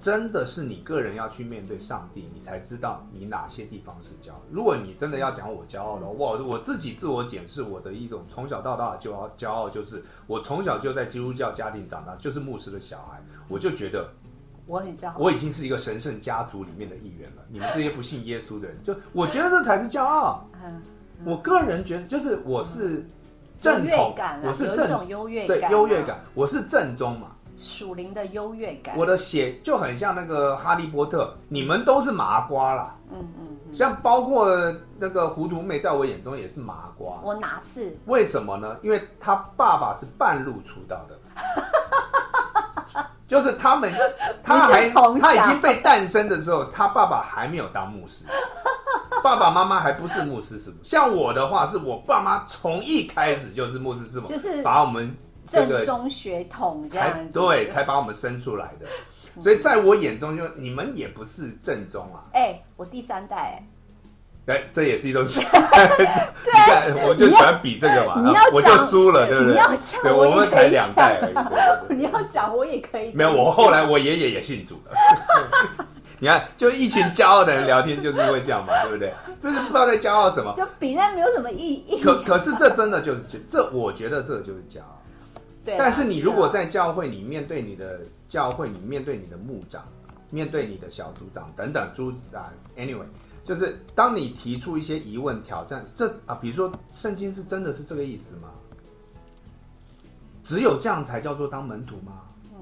[0.04, 4.42] 真的是你个人要去面对上帝，你才知道你哪些地方是骄傲。
[4.52, 14.10] 如果你真的要讲我骄傲的话，我我自己自我检视我的一种从小到大的骄傲，骄傲就是我从小就在基督教家庭长大，就是牧师的小孩，我就觉得
[14.68, 15.16] 我很骄傲。
[15.18, 17.42] 我已经是一个神圣家族里面的一员了。
[17.48, 20.46] 你们这些不信耶稣的人，就我觉得这才是骄傲。
[20.62, 20.82] 嗯
[21.24, 23.08] 我个人觉得，就是我是
[23.58, 27.33] 正统感，啊我是正有种优越对感啊优越感，我是正宗嘛。
[27.56, 28.98] 属灵的优越感。
[28.98, 32.96] 我的血就很像那个哈利波特，你们都是麻瓜啦。
[33.12, 34.50] 嗯嗯嗯，像包括
[34.98, 37.20] 那个糊涂妹，在我眼中也是麻瓜。
[37.24, 37.96] 我哪是？
[38.06, 38.76] 为什么呢？
[38.82, 41.20] 因为他爸爸是半路出道的，
[43.28, 43.92] 就是他们，
[44.44, 48.26] 他还他已经被诞生的时候，他爸爸还没有当牧师，
[49.24, 50.78] 爸爸妈妈还不是牧师师母。
[50.84, 57.32] 像我的话，是我爸妈从一开始就是牧师师母，就是把我们这正宗血统这才样子。
[57.34, 58.86] 对，才把我们生出来的。
[59.42, 62.24] 所以在我眼中就，你们也不是正宗啊。
[62.34, 63.64] 哎、我第三代、
[64.46, 68.22] 哎，这也是一种 喜你看，我就喜欢比这个嘛，
[68.54, 69.54] 我就输了，对不对？
[69.54, 71.36] 你要讲对，我们才两代而已。
[71.98, 73.12] 你要讲我也可以。
[73.14, 74.92] 没有，我后来我爷爷也信主了。
[76.20, 79.12] 你看，就一群骄傲的人聊天，就是因为这样嘛，对不对？
[79.40, 80.54] 这是不知道在骄傲什么。
[80.56, 82.02] 就比那没有什么意义。
[82.02, 85.02] 可可是这真的就是这，我觉得这就是骄傲。
[85.66, 89.84] 但是你如果啊在教会里面对你的教会，你面对你的牧长，
[90.30, 93.06] 面对你的小组长等等诸啊，anyway，
[93.44, 98.50] 就是当你提出一些疑问、挑战，这啊，比如说圣经是真的是这个意思吗？
[100.44, 102.24] 只有这样才叫做当门徒吗？
[102.52, 102.60] 嗯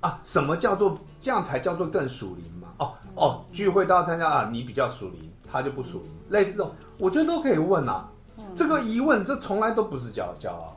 [0.00, 2.72] 啊，什么叫做这样才叫做更属灵吗？
[2.78, 8.08] 哦哦，聚会都要参加啊，你比较属灵，他就不属灵，类似这种，我觉得都可以问啊。
[8.56, 10.76] 这个疑问，这从来都不是骄骄傲。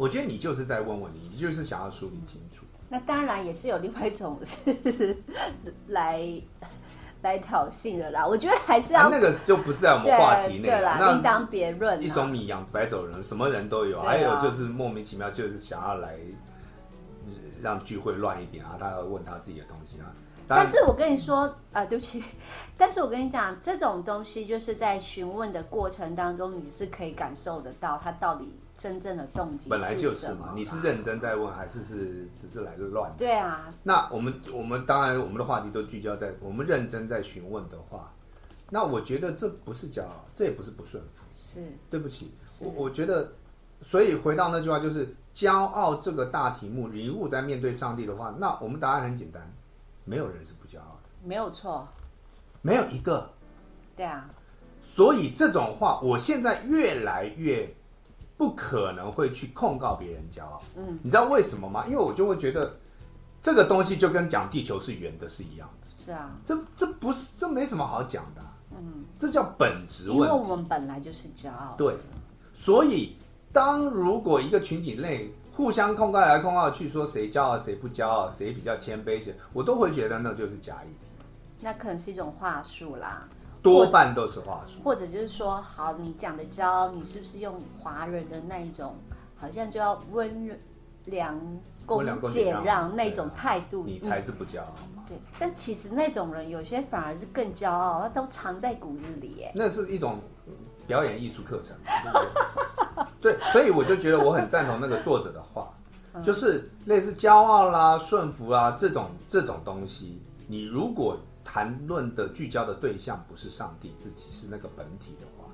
[0.00, 2.64] 我觉得你就是在问问题，你就是想要梳理清楚。
[2.88, 4.74] 那当然也是有另外一种是
[5.88, 6.26] 来
[7.20, 8.26] 来挑衅的啦。
[8.26, 12.02] 我觉得还是要、啊，那个就不是在我们对话题内对啦，那另当别论啦。
[12.02, 14.00] 一种米养百种人，什么人都有。
[14.00, 16.16] 还有就是莫名其妙，就是想要来
[17.26, 20.08] 呃让聚会乱一点啊，他要问他自己的东西啊。
[20.48, 22.24] 但是我跟你说，啊，对不起，
[22.76, 33.12] 但是我跟你讲，这种东西就是在询问的过程当中，你是可以感受得到他到底真正的动机本来就是嘛，你是认真在问，还是是只是来个乱？
[33.18, 38.10] 对啊，那我们我们当然我们的话题都聚焦在我们认真在询问的话，
[38.70, 41.22] 那我觉得这不是骄傲，这也不是不顺服。
[41.30, 41.62] 是。
[41.90, 43.30] 对不起，我我觉得，
[43.82, 49.42] 所以回到那句话，就是骄傲这个大题目，你如果在面对上帝的话，那我们答案很简单，
[50.06, 51.86] 没有人是不骄傲的，没有错，
[52.62, 53.30] 没有一个。
[53.94, 54.30] 对啊，
[54.80, 57.70] 所以这种话，我现在越来越
[58.40, 60.62] 不可能会去控告别人骄傲。
[60.74, 61.84] 嗯，你知道为什么吗？
[61.86, 62.74] 因为我就会觉得
[63.42, 70.30] 这个东西就跟讲地球是圆的是一样的，是啊，这这不是这没什么好讲的啊、嗯，这叫本质问因为。
[70.30, 71.94] 我们本来就是骄傲，对，
[72.54, 73.14] 所以
[73.52, 81.06] 当如果一个群体内互相控告来控告去，说谁骄傲谁不骄傲，谁比较谦卑些，我都会觉得那就是假议题，
[81.60, 83.28] 那可能是一种话术啦，
[83.62, 84.80] 多半都是话术。
[84.82, 88.94] 或者就是说，好，你讲的骄傲，你是不是用华人的那一种，
[89.36, 90.58] 好像就要温
[91.06, 91.38] 良
[91.86, 93.84] 恭俭俭让让那种态度？
[93.84, 95.04] 你才是不骄傲嘛？
[95.08, 99.52] 对，但其实那种人有些反而是更骄傲，他都藏在骨子里耶。
[99.54, 100.18] 那是一种
[100.86, 102.18] 表演艺术课程，对不
[103.20, 103.34] 对？
[103.36, 105.68] 对，所以我就觉得我很赞同那个作者的话，
[106.22, 111.16] 就是类似骄傲啦、顺服啦这种这种东西，你如果
[111.52, 115.46] 谈论的聚焦的对象不是上帝自己，是那个本体的话，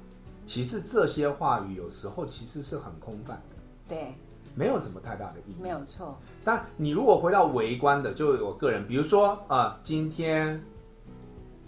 [0.45, 3.57] 其实这些话语有时候其实是很空泛的，
[3.89, 4.15] 对，
[4.55, 5.57] 没有什么太大的意义。
[5.59, 6.19] 没有错。
[6.45, 10.63] 但你如果回到微观的，就我个人，比如说啊、呃今天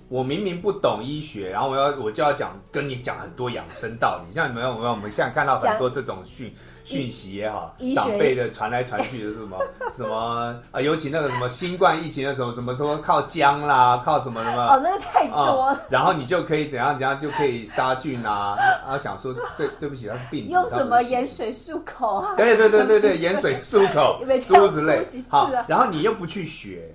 [0.09, 6.53] 我明明不懂医学，然后我要我就要讲跟你讲很多养生道理， 像你们我们我们现在看到很多这种讯
[6.83, 9.59] 讯息也好长辈的传来传去的是什么
[9.93, 14.67] 什么啊，尤其那个什么新冠疫情的时候，什么什么靠姜啦，靠什么什么。
[14.69, 15.77] 哦，那个太多。
[15.91, 22.35] 然后你就可以怎样怎样就可以杀菌啊，然后想说对对不起，它是病毒，用什么盐水漱口啊？
[22.39, 26.91] 对对对对对， 盐水漱口没，诸如此类好啊，然后你又不去学，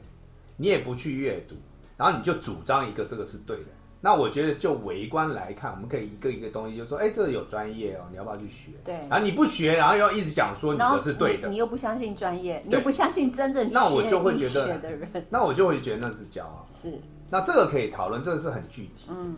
[0.58, 1.56] 你也不去阅读，
[1.98, 3.68] 然后你就主张一个这个是对的。
[4.06, 8.72] 那我觉得就围观来看，我们可以一个一个东西就说，哎，这个有专业哦，你要不要去学？
[8.84, 16.66] 对然后你不学，然后又一直讲说你的是对的你，你又不相信专业，你又不相信真正那我就会觉得的人那我就会觉得那是骄傲。
[16.68, 19.08] 是，那这个可以讨论，这个是很具体。
[19.08, 19.38] 嗯，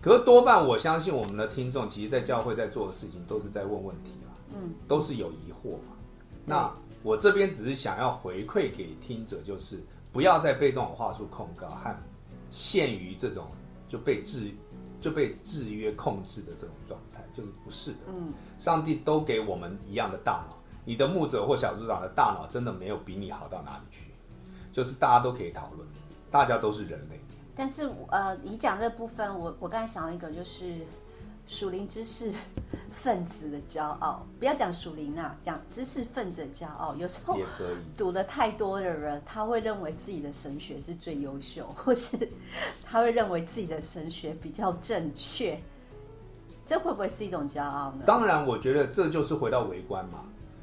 [0.00, 5.96] 可是多半我相信我们的听众，其实在教会在做的事情都是在问问题嘛，嗯，都是有疑惑嘛。
[6.46, 6.72] 那
[7.02, 9.82] 我这边只是想要回馈给听者，就是
[10.12, 11.94] 不要再被这种话术控告和
[12.50, 13.46] 限于这种
[13.88, 14.50] 就被制
[15.00, 17.98] 就被制约控制的这种状态，就是不是的。
[18.08, 24.12] 嗯，上帝都给我们一样的大脑，你的牧者或小组长的大脑真的没有比你好到哪里去，
[24.72, 25.88] 就是大家都可以讨论，
[26.30, 27.20] 大家都是人类。
[27.54, 30.76] 但是呃，你讲这部分，我我刚才想到一个，就是
[31.50, 32.32] 属灵知识
[32.92, 36.94] 分子的骄傲，不要讲属灵啊，讲知识分子的骄傲。
[36.94, 37.36] 有时候
[37.96, 42.16] 读了太多的人，他会认为自己的神学是最优秀， 或是
[42.84, 45.58] 他会认为自己的神学比较正确。
[46.64, 48.04] 这会不会是一种骄傲呢？
[48.06, 50.20] 当然，我觉得这就是回到围观嘛。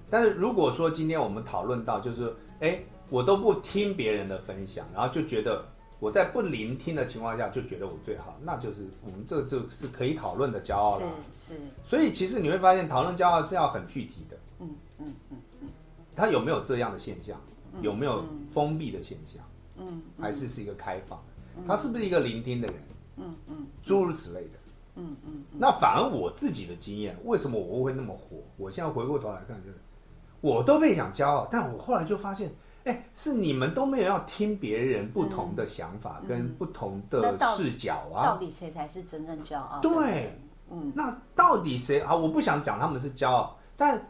[0.09, 2.79] 但是如果说今天我们讨论到，就是哎，
[3.09, 5.65] 我都不听别人的分享，然后就觉得
[5.99, 11.07] 我在不聆听的情况下就觉得我最好，那就是我们这就是可以讨论的骄傲了。
[11.33, 11.59] 是是。
[11.83, 14.37] 所以其实你会发现，讨论骄傲是要很具体的。
[14.59, 14.69] 嗯
[14.99, 15.69] 嗯嗯嗯。
[16.15, 17.39] 他有没有这样的现象？
[17.81, 19.43] 有没有封闭的现象？
[19.77, 20.01] 嗯。
[20.19, 21.63] 还是是一个开放的？
[21.67, 22.75] 他是不是一个聆听的人？
[23.17, 23.67] 嗯嗯。
[23.83, 24.59] 诸如此类的。
[24.99, 28.37] 嗯嗯，那反而我自己的经验，为什么我会那么火？
[28.57, 29.77] 我现在回过头来看，就是
[30.41, 32.51] 我都被讲骄傲，但我后来就发现，
[32.87, 38.23] 哎，是你们都没有要听别人不同的想法跟不同的视角啊。
[38.23, 39.79] 到底谁才是真正骄傲？
[39.79, 40.39] 对，
[40.71, 42.15] 嗯，那到底谁啊？
[42.15, 44.01] 我不想讲他们是骄傲，但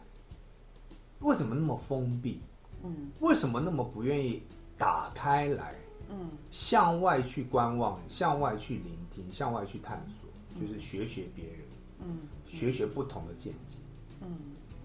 [1.18, 2.40] 为什么那么封闭？
[2.84, 4.42] 嗯，为什么那么不愿意
[4.78, 5.74] 打开来？
[6.10, 10.28] 嗯，向外去观望，向外去聆听，向外去探索。
[10.60, 11.58] 就是学学别人，
[12.00, 12.18] 嗯，
[12.48, 13.76] 学学不同的见解，
[14.22, 14.28] 嗯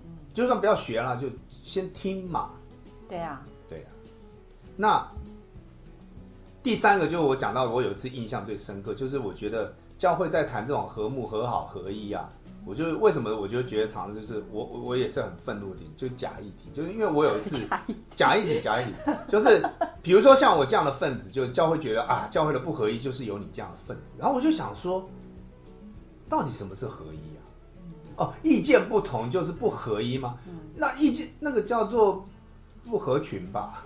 [0.05, 2.49] 嗯，就算不要学了，就先听嘛。
[3.07, 3.52] 对啊，对啊。
[4.75, 5.05] 那
[6.61, 12.29] 第三个就是我讲到，我有一次印象最深刻，就是我觉得教会在谈这种和睦、和好、合一啊，
[12.65, 17.67] 我就为什么我就觉得常常就是我我也是很愤怒的，就假议题，就是因为我有一次
[18.15, 19.63] 假议题假议题，就是
[20.01, 25.07] 比如说像我这样的分子，就教会觉得啊，教会的不合一就是有你这样的分子，然后我就想说。
[26.29, 27.41] 到底什么是合一啊？
[28.15, 30.35] 哦，意见不同就是不合一吗？
[30.75, 32.25] 那意见那个叫做
[32.89, 33.83] 不合群吧？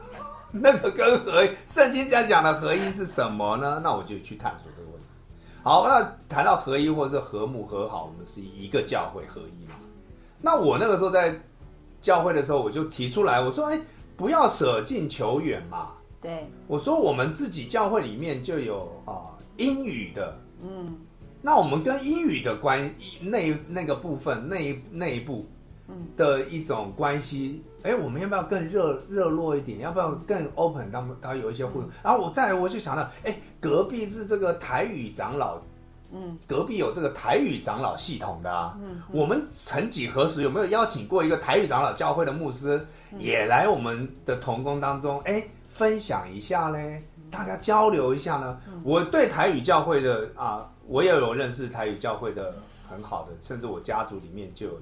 [0.54, 3.82] 那个跟合圣经讲讲的合一是什么呢？
[3.84, 5.06] 那我就去探索这个问题。
[5.62, 9.76] 好，那谈到合一或者是和睦和好，我们是一个教会合一嘛？
[10.42, 11.36] 那我那个时候在
[12.00, 13.80] 教会的时候，我就提出来，我说：哎，
[14.16, 15.90] 不要舍近求远嘛。
[16.22, 20.96] 对，我说我们自己教会里面就有啊英语的，嗯。
[21.40, 25.46] 那我们跟英语的关那那个部分那一那一部，
[26.16, 29.80] 的一种关系，哎，我们要不要更热热络一点？
[29.80, 30.92] 要不要更 open？
[30.92, 31.90] 他们他有一些互动。
[32.04, 35.60] 然后我再来，我就想到，哎，隔壁是这个台语长老，
[36.12, 38.78] 嗯，隔壁有这个台语长老系统的啊。
[38.82, 42.86] 嗯，我们曾几何时有没有邀请过一个台语长老教会的牧师
[43.18, 45.20] 也来我们的同工当中？
[45.22, 48.60] 哎，分享一下嘞，大家交流一下呢？
[48.84, 50.70] 我对台语教会的啊。
[50.90, 52.56] 我也有认识台语教会的
[52.90, 54.82] 很好的，甚至我家族里面就有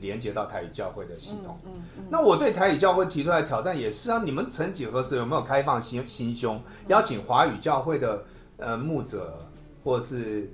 [0.00, 1.58] 连接到台语教会的系统。
[1.64, 2.04] 嗯嗯。
[2.10, 8.24] 那我对台语教会提出来挑战也是啊，你们曾几何时有没有开放心心胸，邀请华语教会的
[8.56, 9.38] 呃牧者
[9.84, 10.52] 或是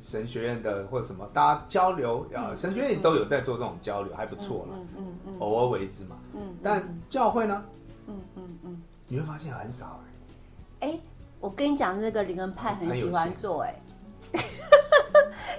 [0.00, 2.54] 神学院的或者什么，大家交流啊？
[2.54, 4.76] 神学院都有在做这种交流，还不错了。
[4.76, 5.34] 嗯嗯嗯。
[5.38, 6.16] 偶尔为之嘛。
[6.34, 6.56] 嗯。
[6.62, 7.64] 但教会呢？
[8.08, 8.82] 嗯嗯嗯。
[9.08, 10.00] 你会发现很少
[10.80, 10.88] 哎。
[10.88, 10.98] 哎，
[11.40, 13.74] 我跟你讲，那个灵恩派很喜欢做哎。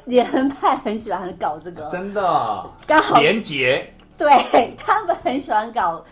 [0.07, 4.29] 连派很喜欢搞这个，真的，刚好连结，对
[4.79, 6.03] 他们很喜欢搞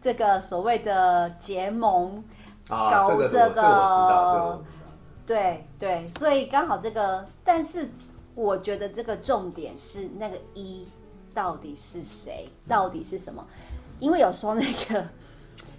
[0.00, 2.24] 这个所谓的结盟，
[2.66, 4.64] 搞这个，
[5.26, 7.86] 对对，所以刚好这个，但是
[8.34, 10.88] 我觉得这个重点是那个一
[11.34, 13.46] 到底是谁，到底是什么？
[14.00, 15.04] 因为有时候那个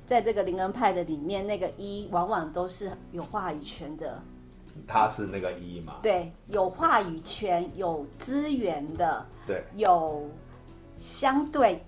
[0.05, 4.21] 在这个灵恩派的里面，那个一往往都是有话语权的。
[4.87, 5.95] 他是那个一嘛？
[6.01, 10.29] 对，有话语权、有资源的，对，有
[10.97, 11.83] 相对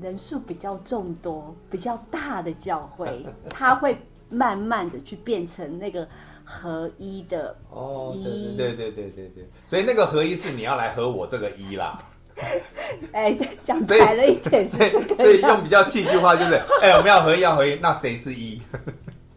[0.00, 3.96] 人数比较众多、比较大的教会， 他会
[4.30, 6.06] 慢慢的去变成那个
[6.44, 8.16] 合一的哦，
[8.56, 12.02] 对对对对对对，所以那个合一是你要来合我这个一啦。
[13.12, 18.62] 哎，讲白了一点，所以所以用比较戏剧化就是，哎，我们要合一要合一，那谁是一？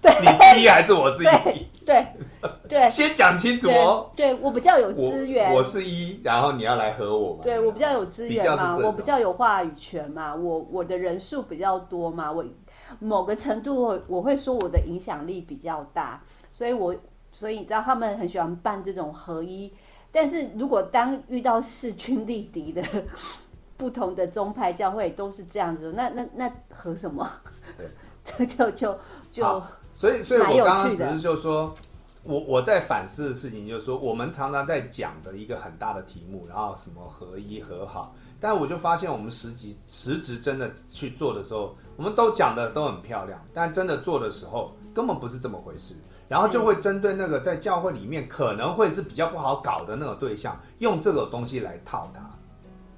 [0.02, 1.68] 对，你是一还是我是一？
[1.86, 2.08] 对
[2.68, 4.10] 对， 先讲清楚哦。
[4.16, 7.40] 对我比较有资源，我是一，然后你要来和我。
[7.42, 12.44] 对我比较有资源嘛，我比较有话语权嘛，我我的人数比较多嘛，我
[13.00, 16.22] 某个程度我会说我的影响力比较大，
[16.52, 16.96] 所以我
[17.32, 19.72] 所以你知道他们很喜欢办这种合一，
[20.12, 22.82] 但是如果当遇到势均力敌的
[23.78, 27.30] 不同的宗派教会都是这样子，那那那合什么？
[27.78, 29.00] 对， 这就就
[29.32, 29.64] 就。
[30.02, 31.76] 所以，所以我刚刚只是就说，
[32.24, 45.94] 我我在反思的事情就是说，我们常常在讲的一个很大的题目，然后什么合一和好，但我就发现我们实际实质真的去做的时候，我们都讲的都很漂亮，但真的做的时候根本不是这么回事，
[46.28, 52.28] 然后就会针对那个在教会里面可能会是比较不好搞的那个对象，用这个东西来套他，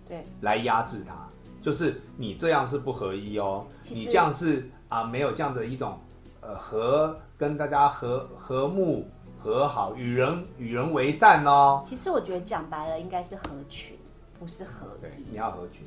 [0.07, 1.27] 对，来压制他，
[1.61, 5.99] 就是你这样是不合一哦，你这样是啊没有这样的一种
[6.45, 9.07] 呃和跟大家和和睦。
[9.45, 11.81] 和好，与人与人为善哦。
[11.83, 13.97] 其实我觉得讲白了，应该是合群，
[14.39, 15.11] 不是合对。
[15.29, 15.85] 你要合群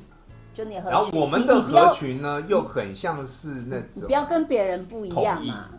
[0.53, 0.91] 就你合。
[0.91, 5.69] 然后我们的合群呢，又很像是那种，不要跟别人不一样嘛。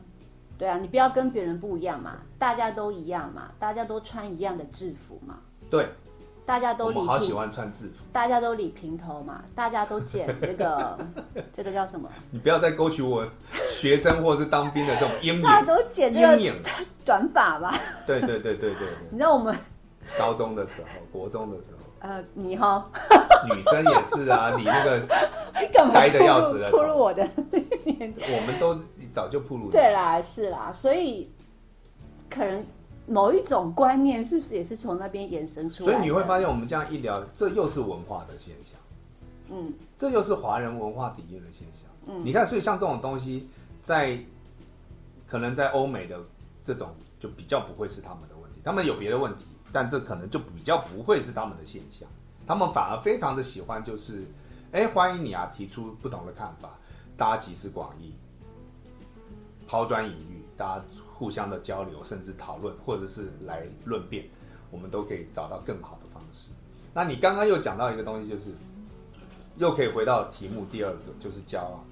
[0.59, 5.39] 对啊，你不要跟别人不一样嘛，大家都一样嘛，大家都穿一样的制服嘛。
[5.71, 5.89] 对。
[6.49, 10.99] 大家都理好喜欢穿制服，大家都理平头嘛，大家都剪这个
[11.53, 12.09] 这个叫什么？
[12.31, 13.23] 你不要再勾起我
[13.69, 15.43] 学生或是当兵的这种阴影。
[15.43, 16.55] 大家都剪阴影
[17.05, 17.79] 短发吧？
[18.07, 18.89] 对对对对对。
[19.13, 19.55] 你知道我们
[20.19, 22.91] 高中的时候、国中的时候，呃，你哈，
[23.55, 24.99] 女生也是啊，你那个
[25.93, 28.75] 呆的要死了，铺路我的，我们都
[29.13, 29.71] 早就铺路。
[29.71, 31.31] 对啦，是啦，所以
[32.31, 32.65] 可能。
[33.09, 35.93] 某一种观念是不是也是从那边延伸出来？
[35.93, 38.79] 所以你会发现，我们这样一聊，这又是文化的现象。
[39.51, 41.91] 嗯，这又是华人文化底蕴的现象。
[42.07, 43.49] 嗯，你看，所以像这种东西，
[43.83, 44.19] 在
[45.27, 46.21] 可能在欧美的
[46.63, 46.89] 这种
[47.19, 52.07] 就比较不会是他们的问题，他们有别的问题，但这可能就比较不会是他们的现象。
[52.47, 54.27] 他们反而非常的喜欢，就是
[54.73, 56.71] 哎，欢迎你啊，提出不同的看法，
[57.17, 58.13] 大家集思广益，
[59.67, 60.85] 抛砖引玉，大家。
[61.19, 64.25] 互相的交流，甚至讨论，或者是来论辩，
[64.71, 66.51] 我们都可以找到更好的方式。
[66.95, 68.53] 那你刚刚又讲到一个东西，就是
[69.57, 71.85] 又可以回到题目第二个，就是骄傲。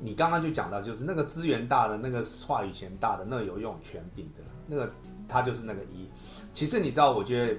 [0.00, 4.90] 你刚刚就讲到，就是那个资源大的、那个话语权大的、那个有用权柄的那个，
[5.28, 6.08] 他就是那个一。
[6.52, 7.56] 其实你知道，我觉得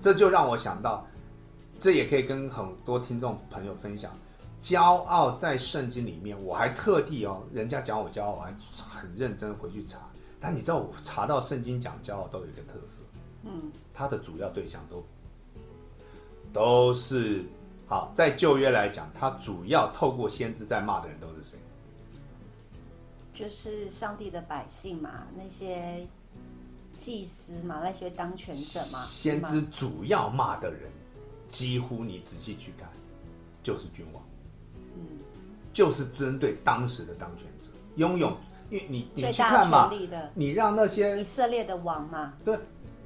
[0.00, 1.06] 这就让我想到，
[1.78, 4.10] 这也可以跟很多听众朋友分享。
[4.62, 8.54] 骄傲在圣经里面，我还特地哦，人家讲我骄傲，我还
[8.88, 9.98] 很认真回去查。
[10.40, 13.02] 但你知道，我查到圣经讲骄傲都有一个特色，
[13.42, 15.04] 嗯，它的主要对象都
[16.52, 17.44] 都是
[17.88, 21.58] 好，在旧约来讲，它主要透过先知在骂的人都是谁？
[23.32, 26.06] 就是上帝的百姓嘛，那些
[26.98, 29.04] 祭司嘛，那些当权者嘛。
[29.06, 30.90] 先知主要骂的人，
[31.48, 32.88] 几乎你仔细去看，
[33.62, 34.22] 就是君王。
[35.72, 38.36] 就是针对当时的当权者，拥有，
[38.70, 39.90] 因为你你去看嘛，
[40.34, 42.58] 你让那些以色列的王嘛，对，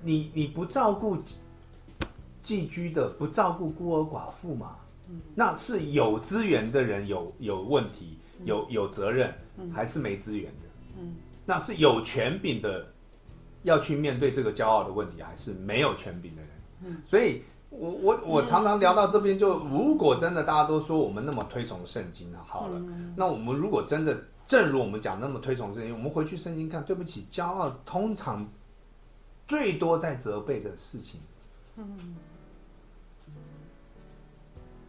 [0.02, 1.16] 你你不照顾
[2.42, 4.76] 寄居的，不照顾孤儿寡妇嘛，
[5.34, 9.32] 那是有资源的人有有问题，有有责任，
[9.72, 10.68] 还是没资源的？
[10.98, 11.14] 嗯，
[11.44, 12.86] 那是有权柄的
[13.62, 16.50] 要去面对这个骄傲的问题，还是没有权柄的人？
[16.84, 17.42] 嗯，所以。
[17.78, 22.80] 我我我常常聊到这边，就如果真的大家都说我们那么推崇圣经那，好了，
[23.16, 24.16] 那我们如果真的
[24.46, 28.48] 正如我们讲那么推崇圣经，我们回去圣经看，对不起，骄傲通常
[29.46, 31.20] 最多在责备的事情，
[31.76, 32.16] 嗯，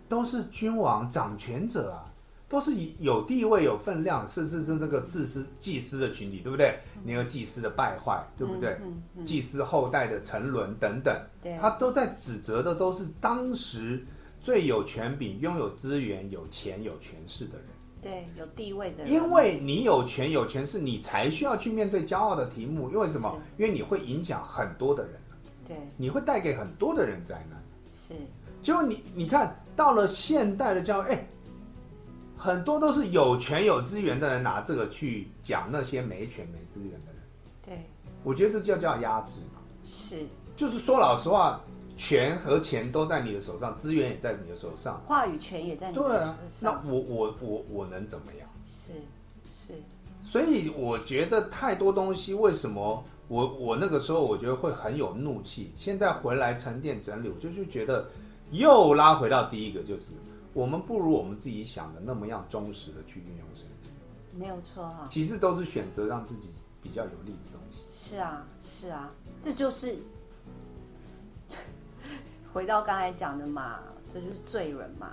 [0.07, 2.05] 都是君王掌权者啊。
[2.49, 6.79] 都是有地位、有分量，甚至是那个祭司、祭司的群体，对不对？
[7.03, 8.77] 你有祭司的败坏，对不对？
[9.25, 11.13] 祭司后代的沉沦等等，
[11.59, 14.05] 他都在指责的都是当时
[14.39, 17.65] 最有权柄、拥有资源、有钱、有权势的人。
[18.01, 19.11] 对，有地位的人。
[19.11, 22.89] 因为你有权有权势，你才需要去面对骄傲的题目。
[22.89, 23.37] 因为什么？
[23.57, 25.13] 因为你会影响很多的人。
[25.65, 27.61] 对，你会带给很多的人灾难。
[27.91, 28.13] 是。
[28.63, 31.27] 就你，你看到了现代的教育，哎。
[32.37, 37.15] 很多都是有权有资源的人拿这个去讲那些没权没资源的人。
[37.63, 37.89] 对，
[38.23, 39.59] 我觉得这就叫压制嘛。
[39.83, 40.23] 是，
[40.55, 41.59] 就是说老实话，
[41.97, 46.37] 权和钱都在你的手上，资源也在你的手上，话语权也在你的手上。
[46.37, 48.47] 对那我我我我能怎么样？
[48.65, 48.93] 是
[49.49, 49.73] 是。
[50.21, 58.07] 所以我觉得太多东西，为什么我我那个时候我觉得会很有怒气，现在回来沉淀整理，我就是觉得
[58.51, 60.03] 又拉回到第一个就是。
[60.57, 63.91] 我们不如我们自己想的那么样忠实的去运用圣经，
[64.35, 65.07] 没有错哈。
[65.07, 66.49] 其实都是选择让自己
[66.81, 67.83] 比较有利的东西。
[67.87, 69.99] 是啊，是啊，这就是
[72.51, 75.11] 回到刚才讲的嘛，这就是罪人嘛。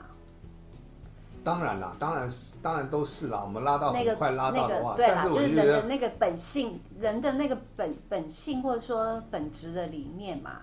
[1.45, 3.43] 当然啦，当然是，当然都是啦。
[3.45, 10.63] 我们拉到那个快拉到的话，对啦，就是人的那个本性，人的那个本本性或者说本质的里面嘛。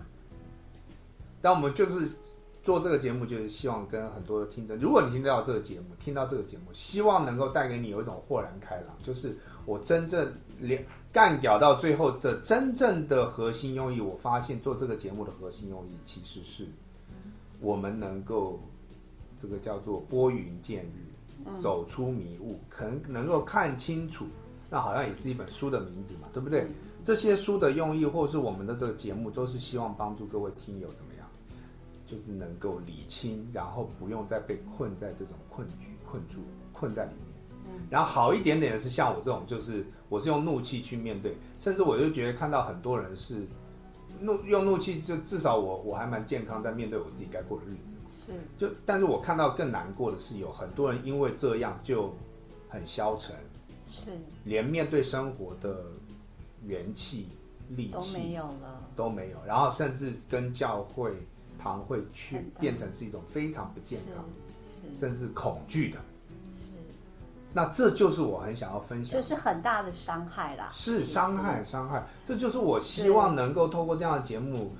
[1.39, 2.09] 但我们就是。
[2.63, 9.35] 做这个节目就是希望跟很多的听众，如果你听到这个节目，听到这个节目，希望能够带给你有一种豁然开朗，就是
[9.65, 16.67] 我真正连干掉到最后的真正的核心用意，我发现做这个节目的核心用意其实是
[17.59, 18.59] 我们能够
[19.41, 24.25] 这个叫做拨云见日，走出迷雾，可能能够看清楚。
[24.73, 26.65] 那好像也是一本书的名字嘛，对不对？
[27.03, 31.10] 这些书的用意，或是我们的这个节目，都是希望帮助各位听友怎么样，
[32.11, 36.39] 就是能够理清，然后不用再被困在这种困局、困住、
[36.73, 37.31] 困在里面。
[37.89, 43.47] 然后好一点点的是像我这种，就是我是用怒气去面对，甚至我就觉得看到很多人是
[44.19, 47.95] 怒用怒气，就至少我我还蛮健康，在面对我自己该过的日子。
[48.09, 52.13] 是，就但是我看到更难过的是，有很多人因为这样就
[52.67, 53.33] 很消沉，
[53.87, 54.11] 是，
[54.43, 55.85] 连面对生活的
[56.65, 57.27] 元气、
[57.69, 61.13] 力气都没有了，都没有，然后甚至跟教会、
[61.61, 64.25] 堂会去变成是一种非常不健康，
[64.63, 65.99] 是，甚至恐惧的。
[66.51, 66.73] 是
[67.53, 70.69] 那这就是我很想要分享，就是很大的伤害啦。
[70.71, 72.05] 是伤害，伤害。
[72.25, 74.71] 这就是我希望能够透过这样的节目，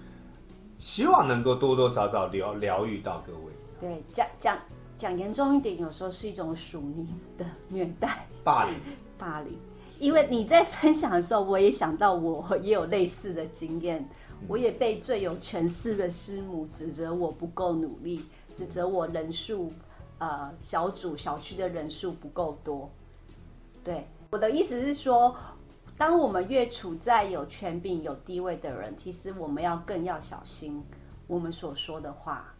[0.78, 3.52] 希望能够多多少少疗疗愈到各位。
[3.80, 4.58] 对，讲讲
[4.98, 7.08] 讲严重一点，有时候是一种属灵
[7.38, 8.74] 的虐待、霸凌、
[9.20, 9.58] 霸凌。
[10.00, 14.04] 因为你在分享的时候，我也想到我也有类似的经验，
[14.48, 18.26] 我也被最有权势的师母指责我不够努力，
[18.56, 19.72] 指责我人数。
[20.24, 22.88] 呃，小组小区的人数不够多，
[23.84, 25.36] 对我的意思是说，
[25.98, 30.80] 当我们越处在有权柄、有地位的人，其实我们要更要小心
[31.26, 32.54] 我们所说的话，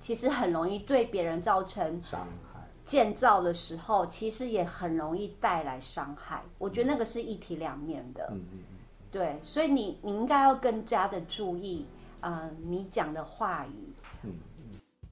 [0.00, 2.60] 其实很容易对别人造成伤害。
[2.84, 6.42] 建造的时候，其实也很容易带来伤害。
[6.58, 8.28] 我觉得那个是一体两面的。
[8.32, 8.69] 嗯嗯嗯。
[9.10, 11.86] 对，所以你你应该要更加的注意，
[12.20, 13.92] 呃，你讲的话语。
[14.22, 14.32] 嗯。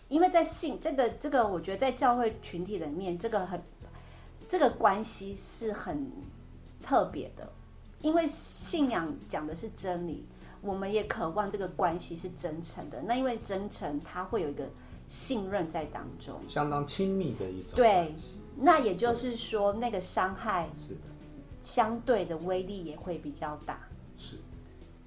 [0.09, 3.61] 因为在信这个这个，我觉得在教会群体里面，这个很
[4.49, 6.11] 这个关系是很
[6.83, 7.53] 特别的。
[8.01, 10.25] 因为信仰讲的是真理，
[10.63, 13.03] 我们也渴望这个关系是真诚的。
[13.03, 14.65] 那因为真诚，它会有一个
[15.07, 17.73] 信任在当中，相当亲密的一种。
[17.75, 18.15] 对，
[18.57, 21.01] 那也就是说，那个伤害是的，
[21.61, 23.81] 相对的威力也会比较大。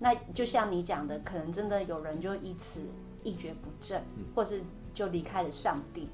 [0.02, 2.82] 是，那就像你讲的，可能真的有人就因此
[3.24, 4.04] 一蹶不振，
[4.36, 4.62] 或是。
[4.94, 6.06] 就离开了上帝，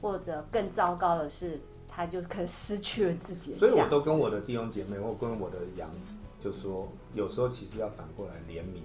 [0.00, 3.58] 或者更糟糕的是，他就可能失去了自己。
[3.58, 5.90] 所以我都跟我的弟兄姐妹，或跟我的羊，
[6.40, 8.80] 就说，有时候其实要反过来怜悯，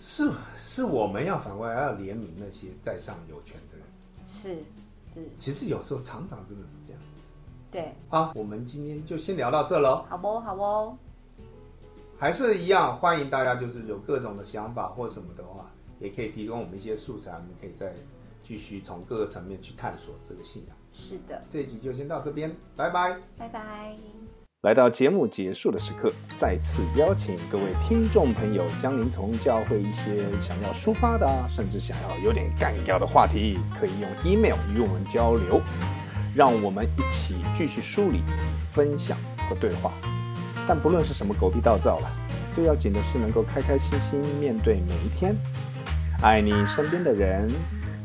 [0.00, 3.86] 是是我们要反过来要怜悯那些在上有权的人。
[4.24, 4.56] 是
[5.14, 7.00] 是，其实有时候常常真的是这样。
[7.70, 10.04] 对，好，我们今天就先聊到这喽。
[10.08, 10.40] 好不？
[10.40, 10.98] 好不？
[12.16, 15.70] 还是一样，欢迎大家，就是有各种的想法或什么的话。
[16.00, 17.94] 也可以提供我们一些素材，我们可以再
[18.46, 20.76] 继续从各个层面去探索这个信仰。
[20.92, 23.96] 是的，这一集就先到这边，拜拜，拜拜。
[24.62, 35.60] 来到节目结束的时刻，再次邀请各位听众朋友，将您从教会一些想要抒发的，甚至想要有点干掉的话题，可以用 email 与我们交流，
[36.34, 38.22] 让我们一起继续梳理、
[38.68, 39.16] 分享
[39.48, 39.92] 和对话。
[40.66, 42.10] 但不论是什么狗屁道造了，
[42.54, 45.34] 最要紧的是能够开开心心面对每一天。
[46.22, 47.48] 爱你身边的人，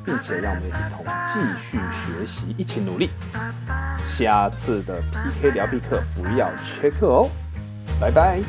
[0.03, 3.09] 并且让我们一同继续学习，一起努力。
[4.03, 7.29] 下次的 pk 聊币课不要缺课哦，
[7.99, 8.41] 拜拜。